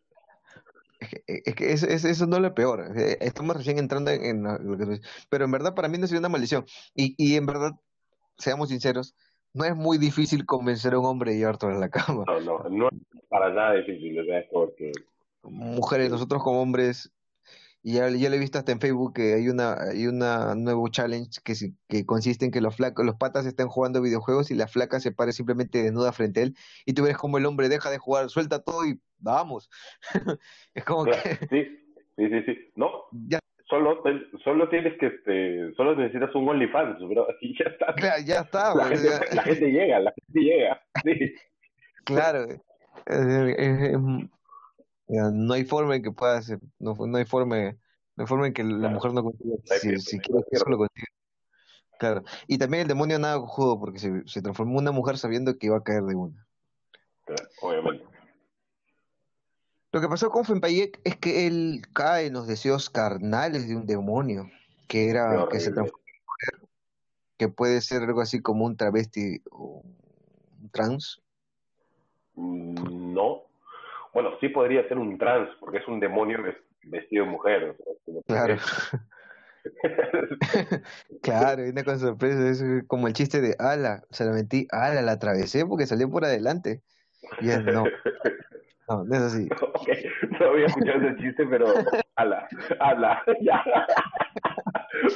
[1.00, 2.92] Es que, es que eso, eso- eso no es lo peor.
[2.94, 5.00] eh, Estamos recién entrando en, lo que.
[5.30, 6.66] Pero en verdad para mí no sido una maldición.
[6.94, 7.72] Y, y en verdad,
[8.36, 9.14] seamos sinceros,
[9.52, 12.24] no es muy difícil convencer a un hombre de llevártelo a la cama.
[12.26, 14.92] No, no, no es para nada difícil, es porque
[15.42, 17.12] Mujeres, nosotros como hombres,
[17.82, 20.88] y ya, ya lo he visto hasta en Facebook que hay una, hay una nuevo
[20.88, 21.54] challenge que,
[21.88, 25.12] que consiste en que los flacos, los patas están jugando videojuegos y la flaca se
[25.12, 28.28] pare simplemente desnuda frente a él y tú ves como el hombre deja de jugar,
[28.28, 29.70] suelta todo y vamos.
[30.74, 31.12] Es como que
[31.48, 31.64] sí,
[32.16, 32.58] sí, sí, sí.
[32.76, 33.38] No, ya,
[33.70, 34.02] solo,
[34.44, 37.94] solo tienes que, este, solo necesitas un OnlyFans, bro, y ya está.
[37.94, 40.82] claro, ya está, La pues, gente, ya- la gente llega, la gente llega.
[41.04, 41.34] Sí,
[42.04, 42.46] Claro,
[43.06, 44.26] mm,
[45.08, 48.52] no hay forma en que pueda hacer, no, no hay forma, no hay forma en
[48.52, 48.94] que la Claro.
[48.94, 50.70] mujer no consiga, si, pierde, si no quiere hay eso pierde.
[50.70, 51.06] lo consigue.
[51.98, 52.22] Claro.
[52.46, 55.66] Y también el demonio nada cojudo porque se, se transformó en una mujer sabiendo que
[55.66, 56.46] iba a caer de una.
[57.26, 58.04] Claro, obviamente.
[59.92, 63.86] Lo que pasó con Fempayek es que él cae en los deseos carnales de un
[63.86, 64.48] demonio,
[64.88, 66.04] que era, que se transforma,
[67.36, 69.82] que puede ser algo así como un travesti o
[70.60, 71.20] un trans.
[72.34, 73.42] Mm, No.
[74.12, 77.76] Bueno, sí podría ser un trans, porque es un demonio ves- vestido de mujer.
[78.26, 78.56] Claro.
[81.22, 85.12] Claro, viene con sorpresa, es como el chiste de ala, se la metí, ala, la
[85.12, 86.80] atravesé porque salió por adelante.
[87.40, 87.84] Y es, no,
[88.90, 89.48] no, no es así.
[89.62, 89.88] Ok,
[90.40, 91.66] no había escuchado ese chiste, pero
[92.16, 92.48] ala,
[92.80, 93.64] ala, ya.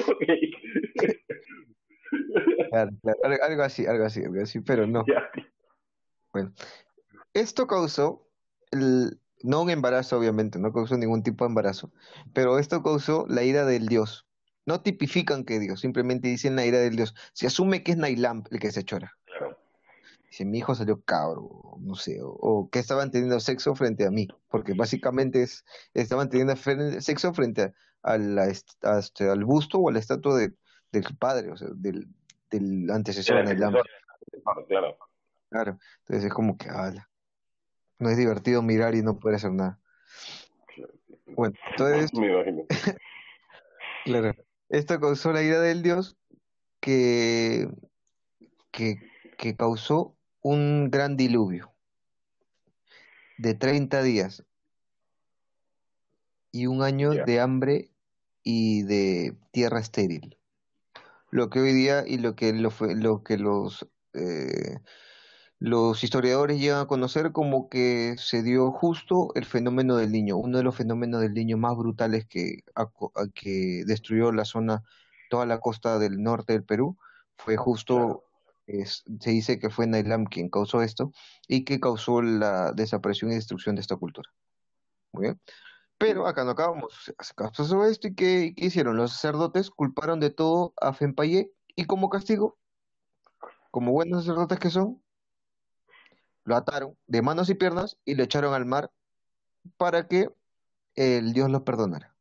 [0.09, 0.25] Ok.
[2.71, 5.05] Claro, claro, algo, algo así, algo así, algo así, pero no.
[5.07, 5.29] Ya.
[6.33, 6.53] Bueno,
[7.33, 8.29] esto causó,
[8.71, 11.93] el, no un embarazo, obviamente, no causó ningún tipo de embarazo,
[12.33, 14.27] pero esto causó la ira del dios.
[14.67, 17.15] No tipifican que Dios, simplemente dicen la ira del dios.
[17.35, 19.13] Se asume que es Nailam el que se chora.
[20.35, 24.11] Si mi hijo salió cabro, no sé, o, o que estaban teniendo sexo frente a
[24.11, 26.57] mí, porque básicamente es, estaban teniendo
[27.01, 30.53] sexo frente a, a la est- a este, al busto o a la estatua de,
[30.91, 32.09] del padre, o sea, del,
[32.51, 33.77] del antecesor El del Islam.
[33.77, 34.99] antecesor, Claro, claro.
[35.51, 37.09] Claro, entonces es como que, ala.
[38.01, 39.79] no es divertido mirar y no poder hacer nada.
[41.37, 42.65] Bueno, entonces, Me imagino.
[44.05, 44.35] claro,
[44.69, 46.17] esto causó la ira del dios
[46.81, 47.69] que,
[48.73, 48.99] que,
[49.39, 50.14] que causó
[50.45, 51.73] un gran diluvio
[53.39, 54.45] de 30 días
[56.53, 57.91] y un año de hambre
[58.43, 60.37] y de tierra estéril.
[61.31, 64.79] Lo que hoy día y lo que, lo, fue- lo que los, eh,
[65.59, 70.59] los historiadores llegan a conocer como que se dio justo el fenómeno del Niño, uno
[70.59, 72.91] de los fenómenos del Niño más brutales que, a-
[73.35, 74.85] que destruyó la zona,
[75.31, 76.99] toda la costa del norte del Perú,
[77.37, 78.24] fue justo,
[78.67, 81.13] es- se dice que fue Nailam quien causó esto
[81.49, 84.31] y que causó la desaparición y destrucción de esta cultura.
[85.13, 85.41] Muy bien.
[85.99, 86.93] Pero acá no acabamos.
[87.21, 88.97] Se pasó esto y ¿qué, qué hicieron?
[88.97, 92.59] Los sacerdotes culparon de todo a Fenpayé y como castigo,
[93.71, 95.03] como buenos sacerdotes que son,
[96.45, 98.91] lo ataron de manos y piernas y lo echaron al mar
[99.77, 100.31] para que
[100.95, 102.15] el Dios los perdonara.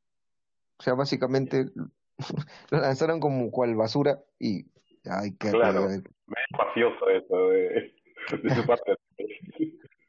[0.77, 1.71] O sea, básicamente
[2.71, 4.67] lo lanzaron como cual basura y
[5.05, 5.87] ay, qué Claro.
[6.33, 7.93] Es mafioso eso de,
[8.43, 8.95] de su parte.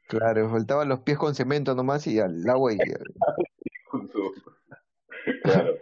[0.07, 2.77] claro, faltaban los pies con cemento nomás y al agua y
[5.43, 5.75] claro,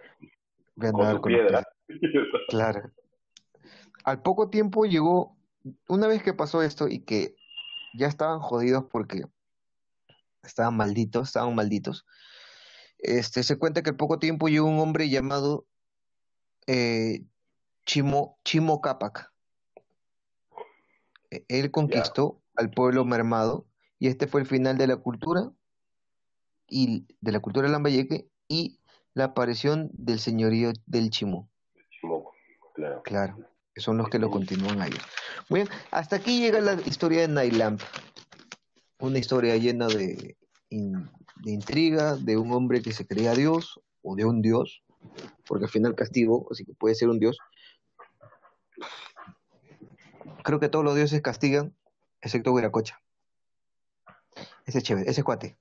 [0.75, 1.63] voy a con piedra.
[2.49, 2.91] Claro.
[4.03, 5.35] Al poco tiempo llegó,
[5.87, 7.35] una vez que pasó esto y que
[7.93, 9.23] ya estaban jodidos porque
[10.43, 12.05] estaban malditos, estaban malditos,
[12.99, 15.65] este, se cuenta que al poco tiempo llegó un hombre llamado
[16.67, 17.21] eh,
[17.85, 19.32] Chimo, Chimo Cápac.
[21.33, 23.65] E- Él conquistó al pueblo mermado
[23.97, 25.51] y este fue el final de la cultura
[26.67, 28.79] y de la cultura lambayeque y
[29.15, 31.49] la aparición del señorío del Chimú.
[31.89, 32.33] Chimoco,
[32.75, 33.01] claro.
[33.03, 33.37] Claro,
[33.75, 35.01] son los que lo continúan a ellos.
[35.49, 37.81] Muy bien, hasta aquí llega la historia de Nailamp,
[38.99, 40.37] una historia llena de,
[40.69, 41.09] in-
[41.43, 44.83] de intriga, de un hombre que se creía Dios o de un Dios,
[45.47, 47.37] porque al final castigo, así que puede ser un Dios.
[50.43, 51.73] Creo que todos los dioses castigan,
[52.21, 52.99] excepto Huiracocha.
[54.65, 55.55] Ese es chévere, ese es cuate.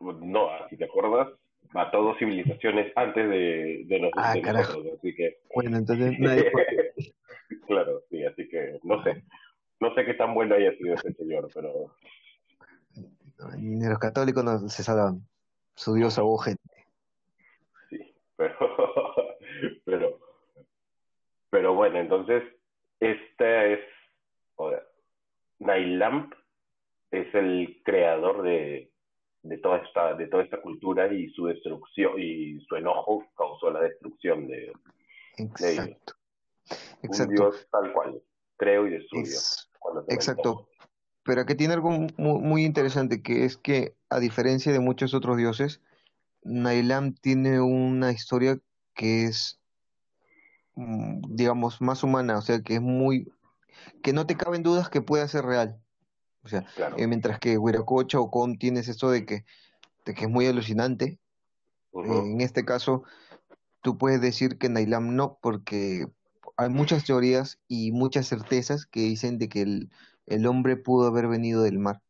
[0.00, 1.28] No, si te acuerdas,
[1.72, 4.72] mató dos civilizaciones antes de, de, nos- Ah, de carajo.
[4.74, 6.50] nosotros, así que, Bueno, entonces nadie
[7.66, 9.22] claro, sí, así que no sé,
[9.80, 11.92] no sé qué tan bueno haya sido ese señor, pero
[13.58, 15.26] ni los católicos no se salvan.
[15.74, 16.62] Su Dios ahogó gente.
[17.90, 17.98] sí,
[18.36, 18.54] pero,
[19.84, 20.18] pero,
[21.50, 22.42] pero bueno, entonces,
[23.00, 23.80] esta es,
[25.58, 26.32] Nailamp
[27.10, 28.90] es el creador de,
[29.42, 33.80] de toda esta, de toda esta cultura y su destrucción y su enojo causó la
[33.80, 34.72] destrucción de,
[35.36, 35.88] de ellos.
[35.88, 36.14] Exacto,
[36.68, 37.32] Un exacto.
[37.32, 38.22] dios tal cual,
[38.56, 39.38] creo y destruyo
[40.06, 40.68] me exacto.
[41.22, 45.36] Pero aquí tiene algo mu- muy, interesante, que es que, a diferencia de muchos otros
[45.36, 45.80] dioses,
[46.42, 48.58] Nailam tiene una historia
[48.94, 49.60] que es,
[50.76, 53.32] digamos, más humana, o sea, que es muy,
[54.02, 55.80] que no te caben dudas que pueda ser real.
[56.42, 56.96] O sea, Claro.
[56.98, 59.44] eh, mientras que Huiracocha o Con tienes esto de que,
[60.04, 61.18] de que es muy alucinante,
[61.94, 63.02] eh, en este caso
[63.80, 66.06] tú puedes decir que Nailam no, porque
[66.56, 69.90] hay muchas teorías y muchas certezas que dicen de que el,
[70.26, 72.02] el hombre pudo haber venido del mar,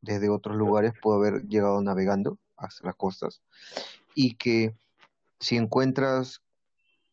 [0.00, 3.42] desde otros lugares, pudo haber llegado navegando hasta las costas,
[4.14, 4.74] y que
[5.38, 6.42] si encuentras,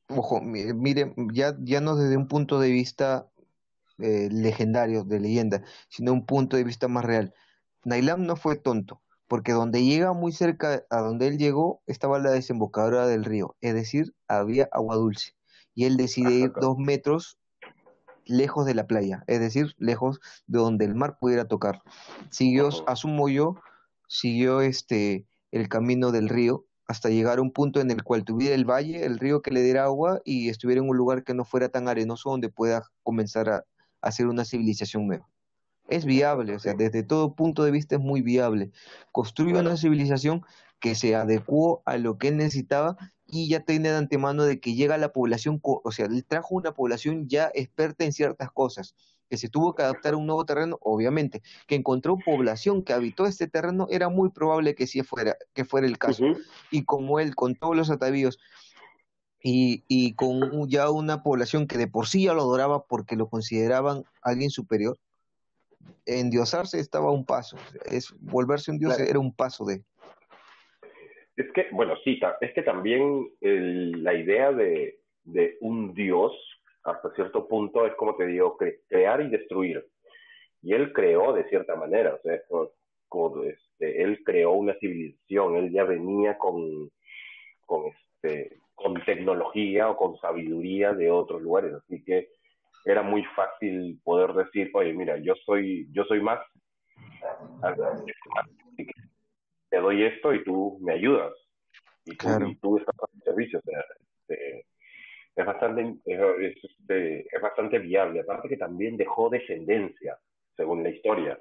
[0.10, 3.30] ojo, mi- mire, ya, ya no desde un punto de vista
[4.00, 7.34] eh, legendario, de leyenda, sino un punto de vista más real.
[7.84, 12.32] Nailam no fue tonto, porque donde llega muy cerca a donde él llegó estaba la
[12.32, 15.34] desembocadura del río, es decir, había agua dulce,
[15.74, 17.40] y él decide ir dos metros
[18.26, 21.82] lejos de la playa, es decir, lejos de donde el mar pudiera tocar.
[22.30, 23.56] Siguió, asumo yo,
[24.08, 28.56] siguió este el camino del río hasta llegar a un punto en el cual tuviera
[28.56, 31.46] el valle, el río que le diera agua y estuviera en un lugar que no
[31.46, 33.64] fuera tan arenoso donde pueda comenzar a, a
[34.02, 35.28] hacer una civilización nueva.
[35.90, 38.72] Es viable, o sea, desde todo punto de vista es muy viable.
[39.12, 40.44] Construye una civilización
[40.80, 44.74] que se adecuó a lo que él necesitaba y ya tiene de antemano de que
[44.74, 48.96] llega la población, o sea, él trajo una población ya experta en ciertas cosas,
[49.30, 53.26] que se tuvo que adaptar a un nuevo terreno, obviamente, que encontró población que habitó
[53.26, 56.24] este terreno, era muy probable que sí fuera, que fuera el caso.
[56.72, 58.40] Y como él, con todos los atavíos
[59.42, 63.30] y, y con ya una población que de por sí ya lo adoraba porque lo
[63.30, 64.98] consideraban alguien superior,
[66.06, 69.10] endiosarse estaba un paso, es volverse un dios Claro.
[69.10, 69.84] era un paso de
[71.36, 76.32] Es que, bueno, sí, es que también el- la idea de, de un dios,
[76.88, 79.86] hasta cierto punto, es como te digo, cre- crear y destruir.
[80.62, 82.42] Y él creó de cierta manera, o sea,
[83.44, 86.90] este, él creó una civilización, él ya venía con,
[87.66, 92.30] con, este, con tecnología o con sabiduría de otros lugares, así que
[92.86, 96.40] era muy fácil poder decir, oye, mira, yo soy, yo soy más,
[99.70, 101.34] te doy esto y tú me ayudas,
[102.06, 103.84] y tú, y tú estás en servicio, o sea,
[104.22, 104.66] este,
[105.38, 108.22] es bastante es, este, es, bastante viable.
[108.22, 110.18] Aparte que también dejó descendencia
[110.56, 111.40] según la historia.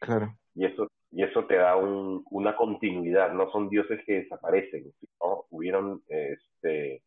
[0.00, 0.36] Claro.
[0.54, 3.32] Y eso y eso te da un, una continuidad.
[3.32, 5.44] No son dioses que desaparecen ¿no?
[5.50, 7.02] hubieron este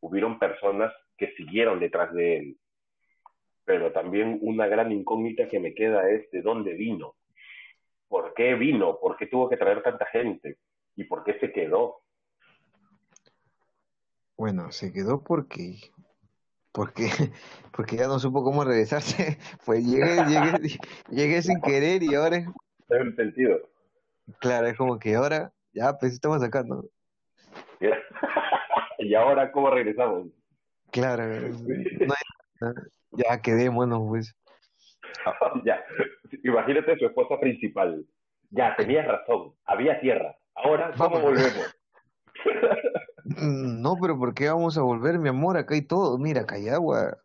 [0.00, 2.56] hubieron personas que siguieron detrás de él.
[3.66, 7.16] Pero también una gran incógnita que me queda es de dónde vino.
[8.08, 10.56] Por qué vino por qué tuvo que traer tanta gente
[10.96, 12.03] y por qué se quedó
[14.36, 15.76] bueno, se quedó porque,
[16.72, 17.08] porque,
[17.72, 19.38] porque ya no supo cómo regresarse.
[19.64, 20.78] Pues llegué, llegué,
[21.10, 22.46] llegué sin querer y ahora es...
[22.88, 23.58] el sentido.
[24.40, 26.82] Claro, es como que ahora, ya, pues estamos acá, ¿no?
[28.98, 30.28] y ahora, ¿cómo regresamos?
[30.90, 31.24] Claro,
[33.10, 34.34] ya quedé, bueno, pues.
[35.64, 35.84] ya,
[36.42, 38.06] imagínate su esposa principal.
[38.50, 40.36] Ya, tenías razón, había tierra.
[40.54, 41.76] Ahora, ¿cómo volvemos?
[43.24, 45.56] Mm, no, pero ¿por qué vamos a volver, mi amor?
[45.56, 46.18] Acá hay todo.
[46.18, 47.18] Mira, acá hay agua.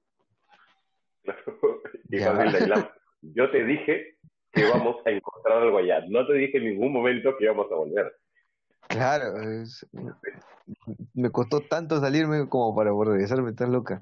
[3.21, 4.17] yo te dije
[4.53, 6.01] que vamos a encontrar algo allá.
[6.07, 8.15] No te dije en ningún momento que íbamos a volver.
[8.87, 9.33] Claro,
[11.13, 14.01] me costó tanto salirme como para regresarme tan loca.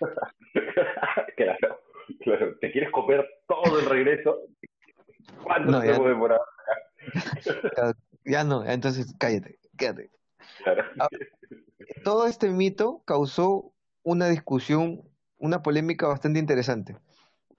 [1.36, 1.80] claro,
[2.20, 4.40] claro, te quieres comer todo el regreso.
[5.44, 6.40] ¿Cuánto no, tiempo demorar?
[8.24, 10.10] ya no, entonces cállate, quédate.
[10.98, 11.08] Ah,
[12.04, 13.72] todo este mito causó
[14.02, 15.02] una discusión,
[15.38, 16.96] una polémica bastante interesante,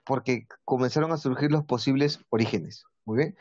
[0.04, 2.84] porque comenzaron a surgir los posibles orígenes.
[3.04, 3.36] Muy bien.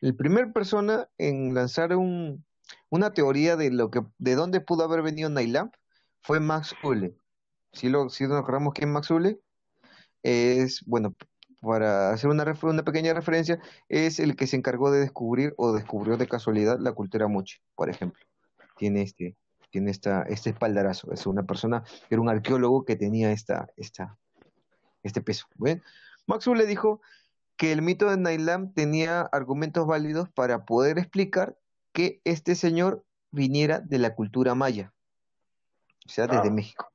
[0.00, 5.28] El primer persona en lanzar una teoría de lo que, de dónde pudo haber venido
[5.30, 5.74] Nailamp
[6.22, 7.16] fue Max Ulle.
[7.72, 9.40] Si, lo, si nos acordamos quién es Max Ulle,
[10.22, 11.14] es, bueno,
[11.60, 16.16] para hacer una, una pequeña referencia, es el que se encargó de descubrir o descubrió
[16.16, 18.27] de casualidad la cultura mochi, por ejemplo
[18.78, 19.36] tiene este,
[19.70, 21.12] tiene esta, este espaldarazo.
[21.12, 24.16] Es una persona, era un arqueólogo que tenía esta, esta,
[25.02, 25.46] este peso.
[25.56, 25.82] ¿ven?
[26.26, 27.00] Maxwell le dijo
[27.56, 31.58] que el mito de Nailam tenía argumentos válidos para poder explicar
[31.92, 34.92] que este señor viniera de la cultura maya,
[36.06, 36.52] o sea, desde ah.
[36.52, 36.90] México.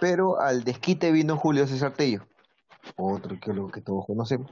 [0.00, 2.26] Pero al desquite vino Julio César Tello,
[2.96, 4.50] otro arqueólogo que todos conocemos,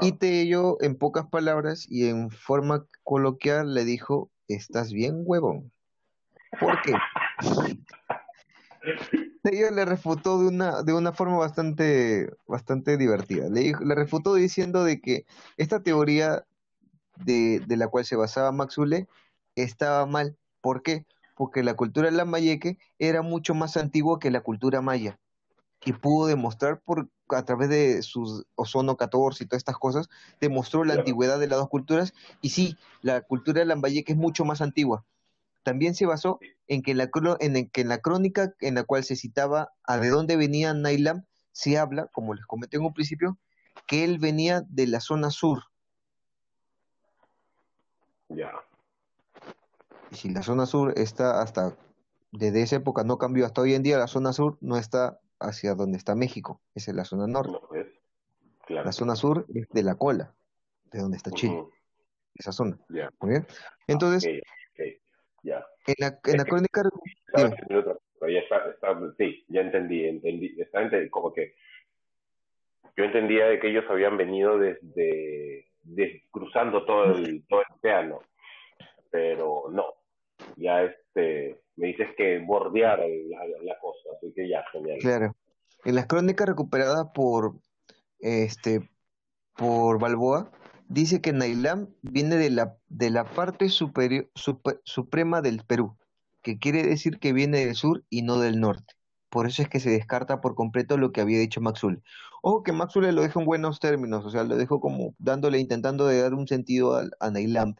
[0.00, 5.72] y Tello, en pocas palabras y en forma coloquial, le dijo, ¿estás bien, huevón?
[6.58, 6.94] ¿Por qué?
[9.42, 13.48] Tello le refutó de una, de una forma bastante, bastante divertida.
[13.48, 15.26] Le, le refutó diciendo de que
[15.56, 16.44] esta teoría
[17.24, 19.08] de, de la cual se basaba Maxule
[19.54, 20.36] estaba mal.
[20.60, 21.06] ¿Por qué?
[21.36, 25.18] Porque la cultura lamayeque era mucho más antigua que la cultura maya
[25.84, 30.08] y pudo demostrar por a través de sus ozono 14 y todas estas cosas,
[30.40, 34.44] demostró la antigüedad de las dos culturas y sí, la cultura de Lambayeque es mucho
[34.44, 35.04] más antigua.
[35.62, 37.10] También se basó en que, la,
[37.40, 41.24] en, que en la crónica en la cual se citaba a de dónde venía Nailam,
[41.50, 43.38] se habla, como les comenté en un principio,
[43.86, 45.64] que él venía de la zona sur.
[48.28, 48.52] Ya.
[50.10, 51.76] Y si la zona sur está hasta,
[52.30, 55.74] desde esa época no cambió hasta hoy en día, la zona sur no está hacia
[55.74, 57.58] donde está México, esa es la zona norte.
[58.68, 60.34] La zona sur es de la cola,
[60.92, 61.64] de donde está Chile,
[62.34, 62.78] esa zona.
[63.20, 63.46] Muy bien.
[63.86, 64.42] Entonces, en
[65.98, 66.82] la, en la crónica...
[69.18, 71.54] sí, ya entendí, entendí, está como que
[72.96, 75.68] yo entendía de que ellos habían venido desde,
[76.30, 78.20] cruzando todo el, todo el océano,
[79.10, 79.94] pero no,
[80.56, 84.98] ya este me dices que bordear la, cosa, así que ya, genial.
[85.00, 85.36] Claro.
[85.84, 87.54] En las crónicas recuperadas por
[88.18, 88.88] este
[89.56, 90.50] por Balboa,
[90.88, 94.28] dice que Nailam viene de la, de la parte superior,
[94.84, 95.96] suprema del Perú,
[96.42, 98.94] que quiere decir que viene del sur y no del norte.
[99.30, 102.02] Por eso es que se descarta por completo lo que había dicho Maxul.
[102.42, 106.06] Ojo que Maxul lo dejó en buenos términos, o sea, lo dejó como dándole, intentando
[106.06, 107.74] de dar un sentido a, a Nailam,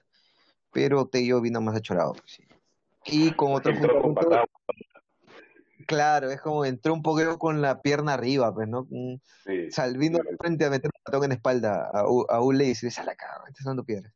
[0.72, 2.12] pero Tello vino más achorado.
[2.12, 2.42] Pues, sí.
[3.06, 3.72] Y con otro
[5.86, 8.88] Claro, es como entró un poquito con la pierna arriba, pues, ¿no?
[9.44, 12.90] Sí, Salvino frente a meter un patón en la espalda a, a Ule y decirle,
[12.90, 14.12] sale acá, estás dando piedras.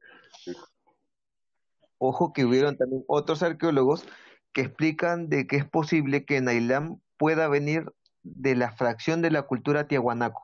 [1.99, 4.05] Ojo que hubieron también otros arqueólogos
[4.53, 9.43] que explican de que es posible que Nailam pueda venir de la fracción de la
[9.43, 10.43] cultura tiahuanaco,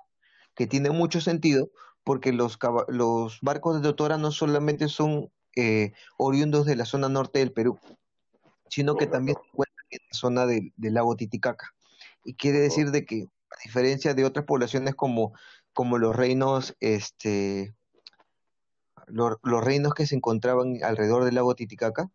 [0.55, 1.71] que tiene mucho sentido
[2.05, 7.41] porque los, los barcos de Totora no solamente son eh, oriundos de la zona norte
[7.41, 7.81] del Perú,
[8.69, 11.73] sino que también se encuentran en la zona del lago Titicaca.
[12.25, 15.33] Y quiere decir de que, a diferencia de otras poblaciones como,
[15.73, 17.75] como los reinos, este,
[19.07, 22.11] los, reinos que se encontraban alrededor del lago Titicaca,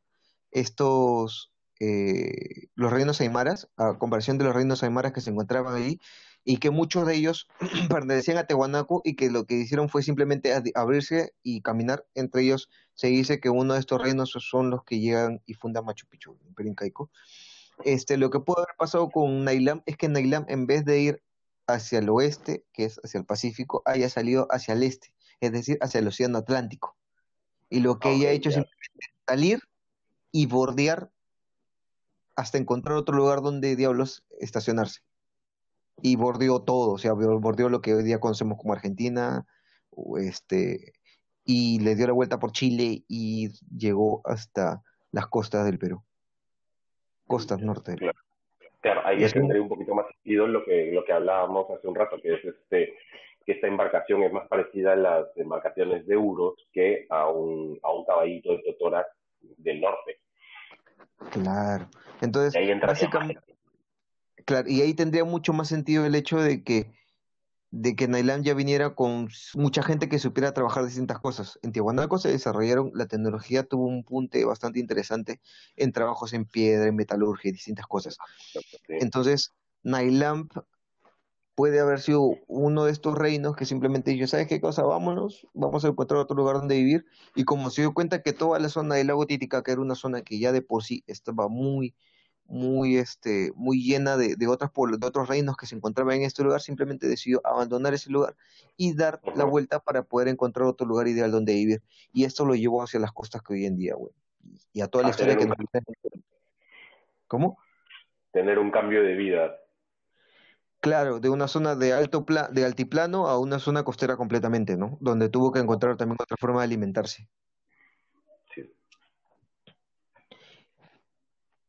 [0.52, 1.51] estos,
[1.84, 6.00] eh, los reinos aymaras, a comparación de los reinos aymaras que se encontraban ahí,
[6.44, 7.48] y que muchos de ellos
[7.90, 12.06] pertenecían a Tehuanaco y que lo que hicieron fue simplemente abrirse y caminar.
[12.14, 15.84] Entre ellos se dice que uno de estos reinos son los que llegan y fundan
[15.86, 17.10] Machu Picchu, el Imperio Incaico.
[17.84, 21.24] Este, lo que pudo haber pasado con Nailam es que Nailam, en vez de ir
[21.66, 25.80] hacia el oeste, que es hacia el Pacífico, haya salido hacia el este, es decir,
[25.82, 26.96] hacia el Océano Atlántico.
[27.72, 29.60] Y lo que ella ha hecho es simplemente salir
[30.32, 31.10] y bordear
[32.42, 35.02] hasta encontrar otro lugar donde diablos estacionarse
[36.02, 39.46] y bordeó todo, o sea, bordeó lo que hoy día conocemos como Argentina,
[40.20, 40.94] este,
[41.46, 44.82] y le dio la vuelta por Chile y llegó hasta
[45.12, 46.02] las costas del Perú,
[47.28, 47.96] costas norte.
[47.96, 48.18] Claro,
[48.80, 52.18] claro ahí tendría un poquito más sentido lo que, lo que hablábamos hace un rato,
[52.20, 52.96] que es este
[53.46, 57.92] que esta embarcación es más parecida a las embarcaciones de Euros que a un, a
[57.92, 59.08] un caballito de Totora
[59.58, 60.20] del norte.
[61.30, 61.90] Claro.
[62.22, 63.42] Entonces, básicamente,
[64.46, 66.92] Claro, y ahí tendría mucho más sentido el hecho de que
[67.74, 71.58] de que Nailam ya viniera con mucha gente que supiera trabajar distintas cosas.
[71.62, 75.40] En Tiahuanaco se desarrollaron, la tecnología tuvo un punte bastante interesante
[75.78, 78.18] en trabajos en piedra, en metalurgia y distintas cosas.
[78.90, 79.54] Entonces,
[79.84, 80.50] Nailam
[81.56, 84.84] puede haber sido uno de estos reinos que simplemente dijo, ¿sabes qué cosa?
[84.84, 87.06] Vámonos, vamos a encontrar otro lugar donde vivir.
[87.36, 90.22] Y como se dio cuenta que toda la zona del lago Titicaca era una zona
[90.22, 91.94] que ya de por sí estaba muy
[92.52, 96.44] muy, este, muy llena de, de, otros de otros reinos que se encontraban en este
[96.44, 98.36] lugar, simplemente decidió abandonar ese lugar
[98.76, 101.82] y dar la vuelta para poder encontrar otro lugar ideal donde vivir.
[102.14, 104.12] Y esto lo llevó hacia las costas que hoy en día, güey.
[104.74, 105.56] Y a toda la historia que nos...
[107.28, 107.58] ¿Cómo?
[108.32, 109.56] Tener un cambio de vida.
[110.82, 114.98] Claro, de una zona de alto de altiplano a una zona costera completamente, ¿no?
[115.00, 117.30] Donde tuvo que encontrar también otra forma de alimentarse.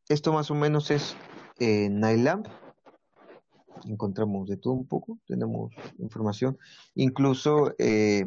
[0.09, 1.15] Esto más o menos es
[1.59, 2.41] eh, Nailam.
[3.85, 6.57] Encontramos de todo un poco, tenemos información.
[6.95, 8.25] Incluso eh,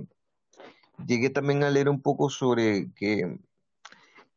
[1.04, 3.40] llegué también a leer un poco sobre que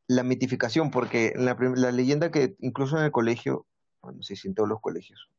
[0.07, 3.67] la mitificación, porque la, la leyenda que incluso en el colegio,
[4.01, 5.29] bueno, sí, en todos los colegios,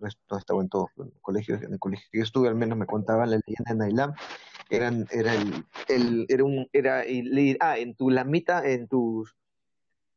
[0.00, 2.86] no, estaba en todos los colegios, en el colegio que yo estuve al menos me
[2.86, 4.14] contaban la leyenda de Nailam,
[4.70, 7.02] eran, era el, el era un, era,
[7.60, 9.36] ah, en tu lamita, en tus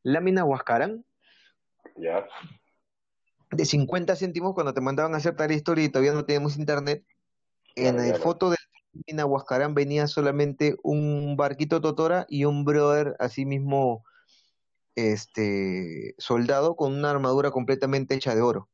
[0.04, 1.06] láminas huascarán,
[1.96, 2.28] ya.
[3.52, 7.04] De 50 céntimos cuando te mandaban a hacer tal historia y todavía no teníamos internet.
[7.76, 8.58] en la foto de
[9.08, 14.04] la Huascarán venía solamente un barquito Totora y un brother así mismo
[14.96, 18.70] este soldado con una armadura completamente hecha de oro.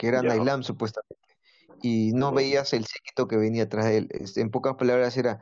[0.00, 1.20] Que era Nailam supuestamente.
[1.82, 4.08] Y no veías el séquito que venía atrás de él.
[4.12, 5.40] Este, en pocas palabras era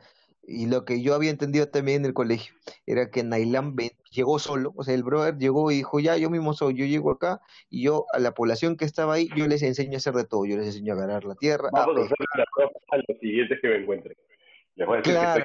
[0.51, 2.55] y lo que yo había entendido también en el colegio
[2.87, 3.75] era que Nailam
[4.11, 7.11] llegó solo, o sea, el brother llegó y dijo, ya, yo mismo soy, yo llego
[7.11, 7.39] acá
[7.69, 10.45] y yo a la población que estaba ahí, yo les enseño a hacer de todo,
[10.47, 11.69] yo les enseño a ganar la tierra.
[11.71, 12.17] Vamos a, hacer
[12.89, 14.17] a los siguientes que me encuentren.
[15.03, 15.43] claro,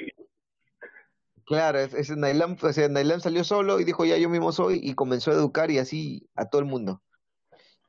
[1.45, 4.95] claro es, Nailam, o sea, Nailam salió solo y dijo, ya, yo mismo soy y
[4.95, 7.03] comenzó a educar y así a todo el mundo.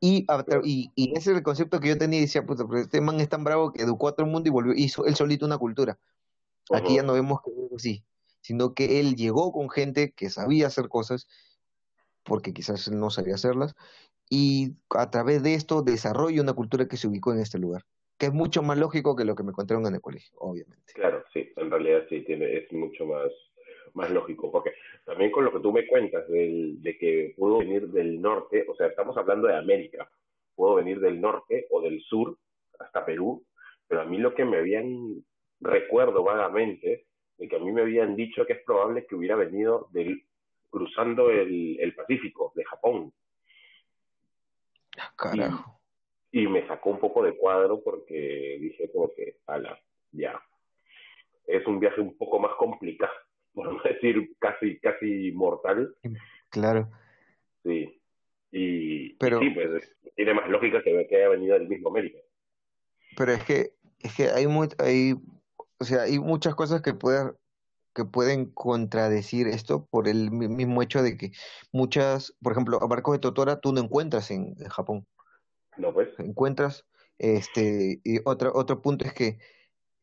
[0.05, 0.27] Y,
[0.63, 3.19] y, y, ese es el concepto que yo tenía y decía, puta, pero este man
[3.19, 5.57] es tan bravo que educó a todo el mundo y volvió, hizo él solito una
[5.57, 5.97] cultura.
[6.71, 8.03] Aquí ya no vemos que sí,
[8.41, 11.27] sino que él llegó con gente que sabía hacer cosas,
[12.23, 13.73] porque quizás él no sabía hacerlas,
[14.29, 17.81] y a través de esto desarrolla una cultura que se ubicó en este lugar,
[18.19, 20.93] que es mucho más lógico que lo que me contaron en el colegio, obviamente.
[20.93, 23.31] Claro, sí, en realidad sí, tiene, es mucho más,
[23.95, 24.73] más lógico, porque
[25.03, 28.75] también con lo que tú me cuentas del, de que pudo venir del norte, o
[28.75, 30.09] sea, estamos hablando de América,
[30.55, 32.37] puedo venir del norte o del sur
[32.79, 33.43] hasta Perú,
[33.87, 35.23] pero a mí lo que me habían
[35.59, 37.05] recuerdo vagamente
[37.37, 40.23] de que a mí me habían dicho que es probable que hubiera venido del,
[40.69, 43.13] cruzando el, el Pacífico, de Japón.
[45.17, 45.77] Ah,
[46.31, 49.79] y, me sacó un poco de cuadro porque dije como que, ala,
[50.11, 50.41] ya.
[51.47, 53.13] Es un viaje un poco más complicado,
[53.55, 55.95] por no decir casi, casi mortal.
[56.49, 56.89] Claro.
[57.63, 57.99] Sí.
[58.51, 62.19] Y, pero, sí, pues tiene más lógica que, que haya venido del mismo América.
[63.17, 65.15] Pero es que, es que hay, muy, hay
[65.79, 67.33] o sea, hay muchas cosas que pueden,
[67.93, 71.31] que pueden contradecir esto por el mismo hecho de que
[71.71, 75.05] muchas, por ejemplo, a barcos de Totora tú no encuentras en, Japón.
[75.77, 76.09] No, pues.
[76.19, 76.85] Encuentras,
[77.17, 79.37] Este, y otro, otro punto es que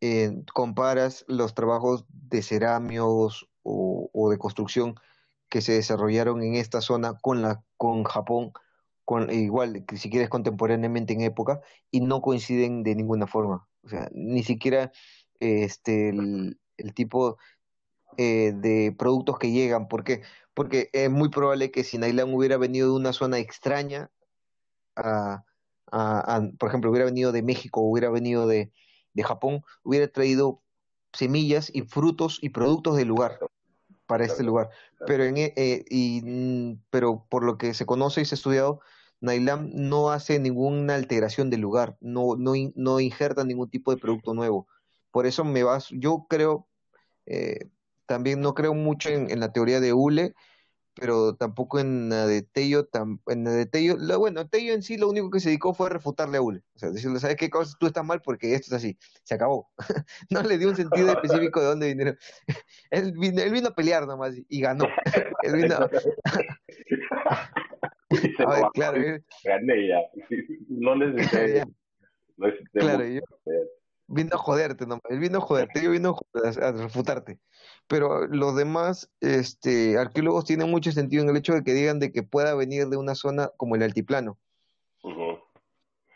[0.02, 4.96] eh, comparas los trabajos de ceramios o, de construcción
[5.48, 8.52] que se desarrollaron en esta zona con la con Japón,
[9.04, 11.60] con igual que si quieres contemporáneamente en época
[11.92, 14.90] y no coinciden de ninguna forma, o sea, ni siquiera
[15.40, 16.58] este el,
[16.96, 17.38] tipo
[18.18, 20.22] eh, de productos que llegan, ¿por qué?
[20.54, 24.10] Porque es muy probable que si Nailan hubiera venido de una zona extraña
[24.96, 25.44] a,
[25.92, 28.72] a, a- por ejemplo, hubiera venido de México, hubiera venido de,
[29.14, 30.62] de Japón, hubiera traído
[31.12, 33.38] semillas y frutos y productos del lugar
[34.06, 34.70] para este lugar.
[35.06, 38.36] Pero, en, e- eh, y, mm, pero por lo que se conoce y se ha
[38.36, 38.80] estudiado,
[39.20, 44.34] Nailam no hace ninguna alteración del lugar, no, no, no injerta ningún tipo de producto
[44.34, 44.66] nuevo.
[45.10, 46.66] Por eso me vas, yo creo,
[47.26, 47.70] eh,
[48.06, 50.34] también no creo mucho en, en la teoría de Hule,
[50.94, 54.82] pero tampoco en la de Tello, tam- en la de Tello, la- bueno, Tello en
[54.82, 57.36] sí lo único que se dedicó fue a refutarle a Hule, o sea, decirle, ¿sabes
[57.36, 57.76] qué cosa?
[57.78, 59.70] Tú estás mal porque esto es así, se acabó.
[60.30, 62.18] No le dio un sentido específico de dónde vinieron.
[62.90, 64.84] Él vino, él vino a pelear nomás y ganó.
[65.42, 65.76] Él vino,
[68.10, 69.98] Dice, a ver, "No, claro, él- gané ya.
[70.68, 71.64] No necesité, ya,
[72.36, 73.20] no necesité claro, yo-
[74.12, 77.38] vino a joderte nomás, él vino a joderte, yo vino a, refutarte.
[77.88, 82.12] Pero los demás este, arqueólogos tienen mucho sentido en el hecho de que digan de
[82.12, 84.38] que pueda venir de una zona como el altiplano.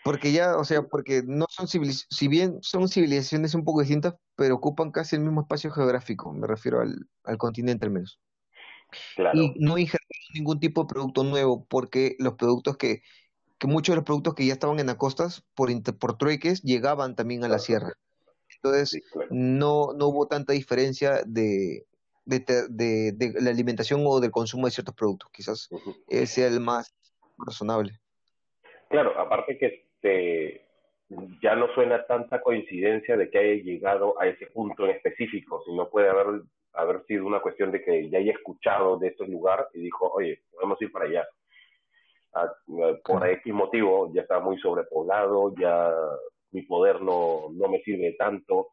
[0.05, 4.15] Porque ya, o sea, porque no son civiliz si bien son civilizaciones un poco distintas,
[4.37, 8.21] pero ocupan casi el mismo espacio geográfico, me refiero al, al continente al menos.
[9.17, 13.03] Claro, Y no injertaron ningún tipo de producto nuevo, porque los productos que,
[13.59, 17.15] que muchos de los productos que ya estaban en las costas, por, por trueques, llegaban
[17.15, 17.93] también a la sierra.
[18.57, 19.29] Entonces, sí, claro.
[19.31, 21.87] no, no hubo tanta diferencia de,
[22.25, 25.31] de, de, de la alimentación o del consumo de ciertos productos.
[25.33, 25.69] Quizás
[26.09, 26.95] ese sea el más
[27.39, 27.99] razonable.
[28.89, 30.67] Claro, aparte que este,
[31.43, 35.89] ya no suena tanta coincidencia de que haya llegado a ese punto en específico, sino
[35.89, 36.43] puede haber,
[36.73, 40.43] haber sido una cuestión de que ya haya escuchado de este lugar y dijo, oye,
[40.53, 41.27] podemos ir para allá.
[42.39, 43.27] Ah, eh, por.
[43.27, 45.91] X motivo ya está muy sobrepoblado, ya
[46.51, 48.73] mi poder no, no me sirve tanto,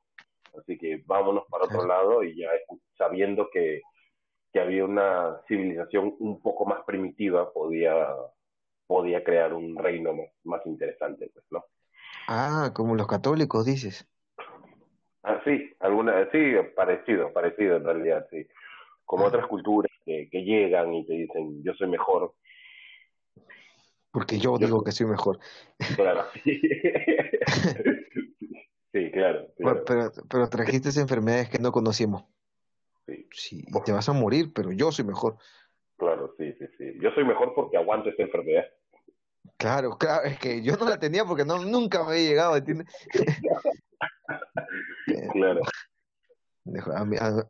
[0.60, 2.50] así que vámonos para otro lado y ya
[2.98, 3.82] sabiendo que,
[4.52, 8.06] que había una civilización un poco más primitiva, podía,
[8.86, 11.64] podía crear un reino más, más interesante, pues, ¿no?
[12.28, 14.06] Ah, como los católicos, dices.
[15.24, 18.46] Ah, sí, alguna, sí, parecido, parecido en realidad, sí.
[19.06, 19.28] Como Ah.
[19.30, 22.34] otras culturas que, que llegan y te dicen, yo soy mejor,
[24.14, 25.40] Porque yo yo digo que soy mejor.
[25.96, 26.26] Claro.
[28.94, 32.26] sí, claro, pero, pero trajiste enfermedades que no conocíamos.
[33.08, 35.38] Sí, Sí, y te vas a morir, pero yo soy mejor.
[35.98, 36.94] claro, sí, sí, sí.
[37.02, 38.66] Yo soy mejor porque aguanto esta enfermedad.
[39.58, 42.88] Claro, claro, es que yo no la tenía porque no, nunca me había llegado, ¿entiendes?
[45.34, 45.62] Claro,
[46.90, 47.02] A,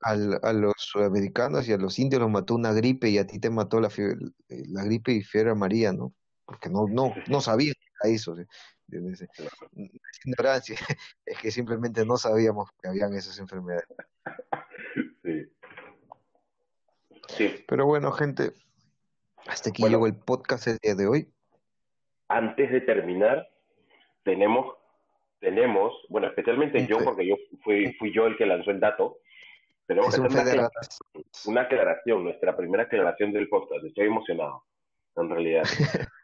[0.01, 3.39] a- a los sudamericanos y a los indios los mató una gripe y a ti
[3.39, 6.13] te mató la, fiebre- la gripe y fiebre amarilla, ¿no?
[6.53, 8.35] Porque no, no, no sabían que era eso.
[8.35, 8.43] ¿sí?
[10.25, 10.75] Ignorancia,
[11.25, 13.87] es que simplemente no sabíamos que habían esas enfermedades.
[15.23, 15.45] sí.
[17.29, 18.51] Sí, Pero bueno, gente,
[19.47, 19.95] hasta aquí Bueno.
[19.97, 21.33] llegó el podcast el día de hoy.
[22.27, 23.47] antes de terminar,
[24.23, 24.75] tenemos,
[25.39, 29.17] tenemos, bueno, especialmente yo, fe- porque yo fui, fui yo el que lanzó el dato,
[29.87, 30.69] tenemos que hacer
[31.45, 33.83] una aclaración, nuestra primera aclaración del podcast.
[33.85, 34.63] Estoy emocionado,
[35.15, 35.63] en realidad.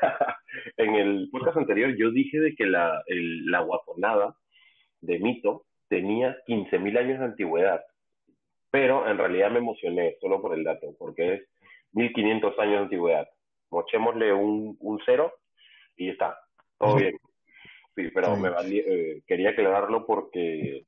[0.76, 4.34] en el podcast anterior yo dije de que la, el- la guaponada
[5.00, 7.84] de Mito tenía 15.000 años de antigüedad,
[8.70, 11.40] pero en realidad me emocioné solo por el dato, porque es
[11.94, 13.28] 1.500 años de antigüedad.
[13.70, 15.32] Mochémosle un, un cero
[15.96, 16.38] y ya está,
[16.78, 17.16] todo bien.
[17.96, 18.52] Sí, pero me bien.
[18.54, 20.84] valí- eh, quería aclararlo porque,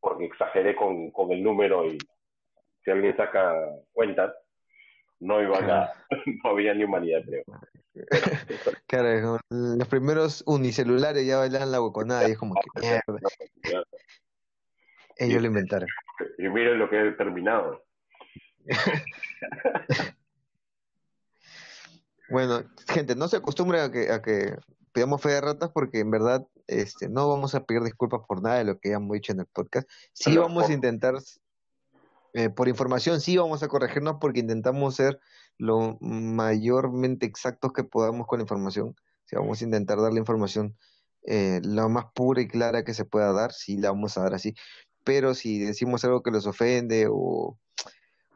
[0.00, 1.98] porque exageré con, con el número y
[2.84, 3.54] si alguien saca
[3.92, 4.34] cuentas,
[5.20, 5.92] no iban a,
[6.44, 7.44] no había ni humanidad, creo.
[8.88, 13.82] Claro, los primeros unicelulares ya bailan la hueconada y es como que mierda,
[15.16, 15.88] ellos lo inventaron.
[16.38, 17.84] Y miren lo que he terminado.
[22.30, 24.56] Bueno, gente, no se acostumbren a que, a que
[24.92, 28.58] pidamos fe de ratas porque en verdad este, no vamos a pedir disculpas por nada
[28.58, 29.88] de lo que hayamos dicho en el podcast.
[30.12, 31.14] Sí Pero vamos por- a intentar,
[32.34, 35.20] eh, por información, sí vamos a corregirnos porque intentamos ser
[35.56, 38.88] lo mayormente exactos que podamos con la información.
[38.88, 40.76] O sea, vamos a intentar dar la información
[41.26, 44.34] eh, la más pura y clara que se pueda dar, sí la vamos a dar
[44.34, 44.54] así.
[45.04, 47.58] Pero si decimos algo que los ofende o,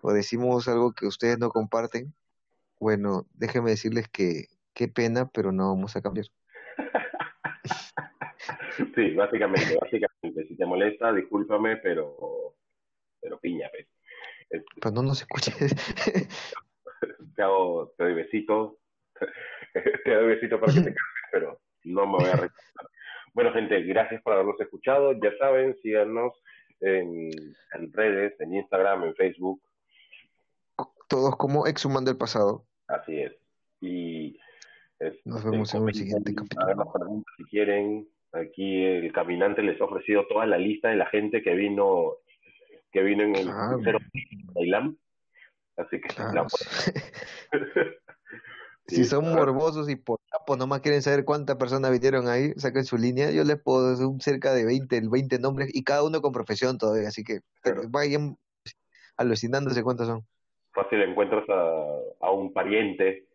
[0.00, 2.14] o decimos algo que ustedes no comparten,
[2.80, 6.26] bueno, déjenme decirles que qué pena, pero no vamos a cambiar.
[8.94, 10.46] sí, básicamente, básicamente.
[10.46, 12.54] Si te molesta, discúlpame, pero,
[13.20, 13.86] pero piña, pues.
[14.80, 15.54] Pero no nos escuches.
[17.36, 18.74] te hago, te doy besitos,
[20.04, 22.90] te doy besitos para que te calmes, pero no me voy a recordar.
[23.34, 25.12] Bueno, gente, gracias por habernos escuchado.
[25.12, 26.32] Ya saben, síganos
[26.80, 27.30] en,
[27.92, 29.62] redes, en Instagram, en Facebook.
[31.08, 32.64] Todos como Exhumando el Pasado.
[32.88, 33.32] Así es.
[33.80, 34.38] Y
[35.24, 37.24] nos vemos en el siguiente capítulo.
[37.36, 41.54] Si quieren, aquí el caminante les ha ofrecido toda la lista de la gente que
[41.54, 42.16] vino
[42.92, 43.98] que vino en el crucero
[44.54, 44.96] de
[45.76, 46.08] Así que
[48.86, 50.18] si son morbosos y por
[50.56, 54.06] no más quieren saber cuántas personas vinieron ahí, saquen su línea, yo les puedo decir
[54.20, 57.40] cerca de 20, 20 nombres y cada uno con profesión todavía, así que
[57.90, 58.36] vayan
[59.16, 60.26] alucinándose cuántos son.
[60.72, 63.26] Fácil encuentras a, a un pariente,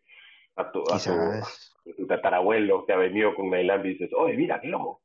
[0.55, 4.69] a tu, a tu, tatarabuelo que ha venido con Nailambi y dices, oye, mira, qué
[4.69, 5.01] lomo.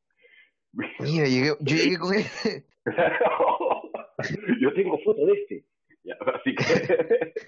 [0.73, 2.25] Mira, llegué, yo llegué con él.
[4.61, 5.65] yo tengo foto de este.
[6.35, 6.65] así, que,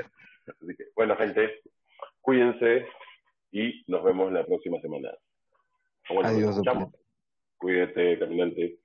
[0.46, 1.60] así que, bueno, gente,
[2.20, 2.86] cuídense
[3.52, 5.10] y nos vemos la próxima semana.
[6.24, 6.60] Adiós.
[7.58, 8.79] Cuídate, caminante.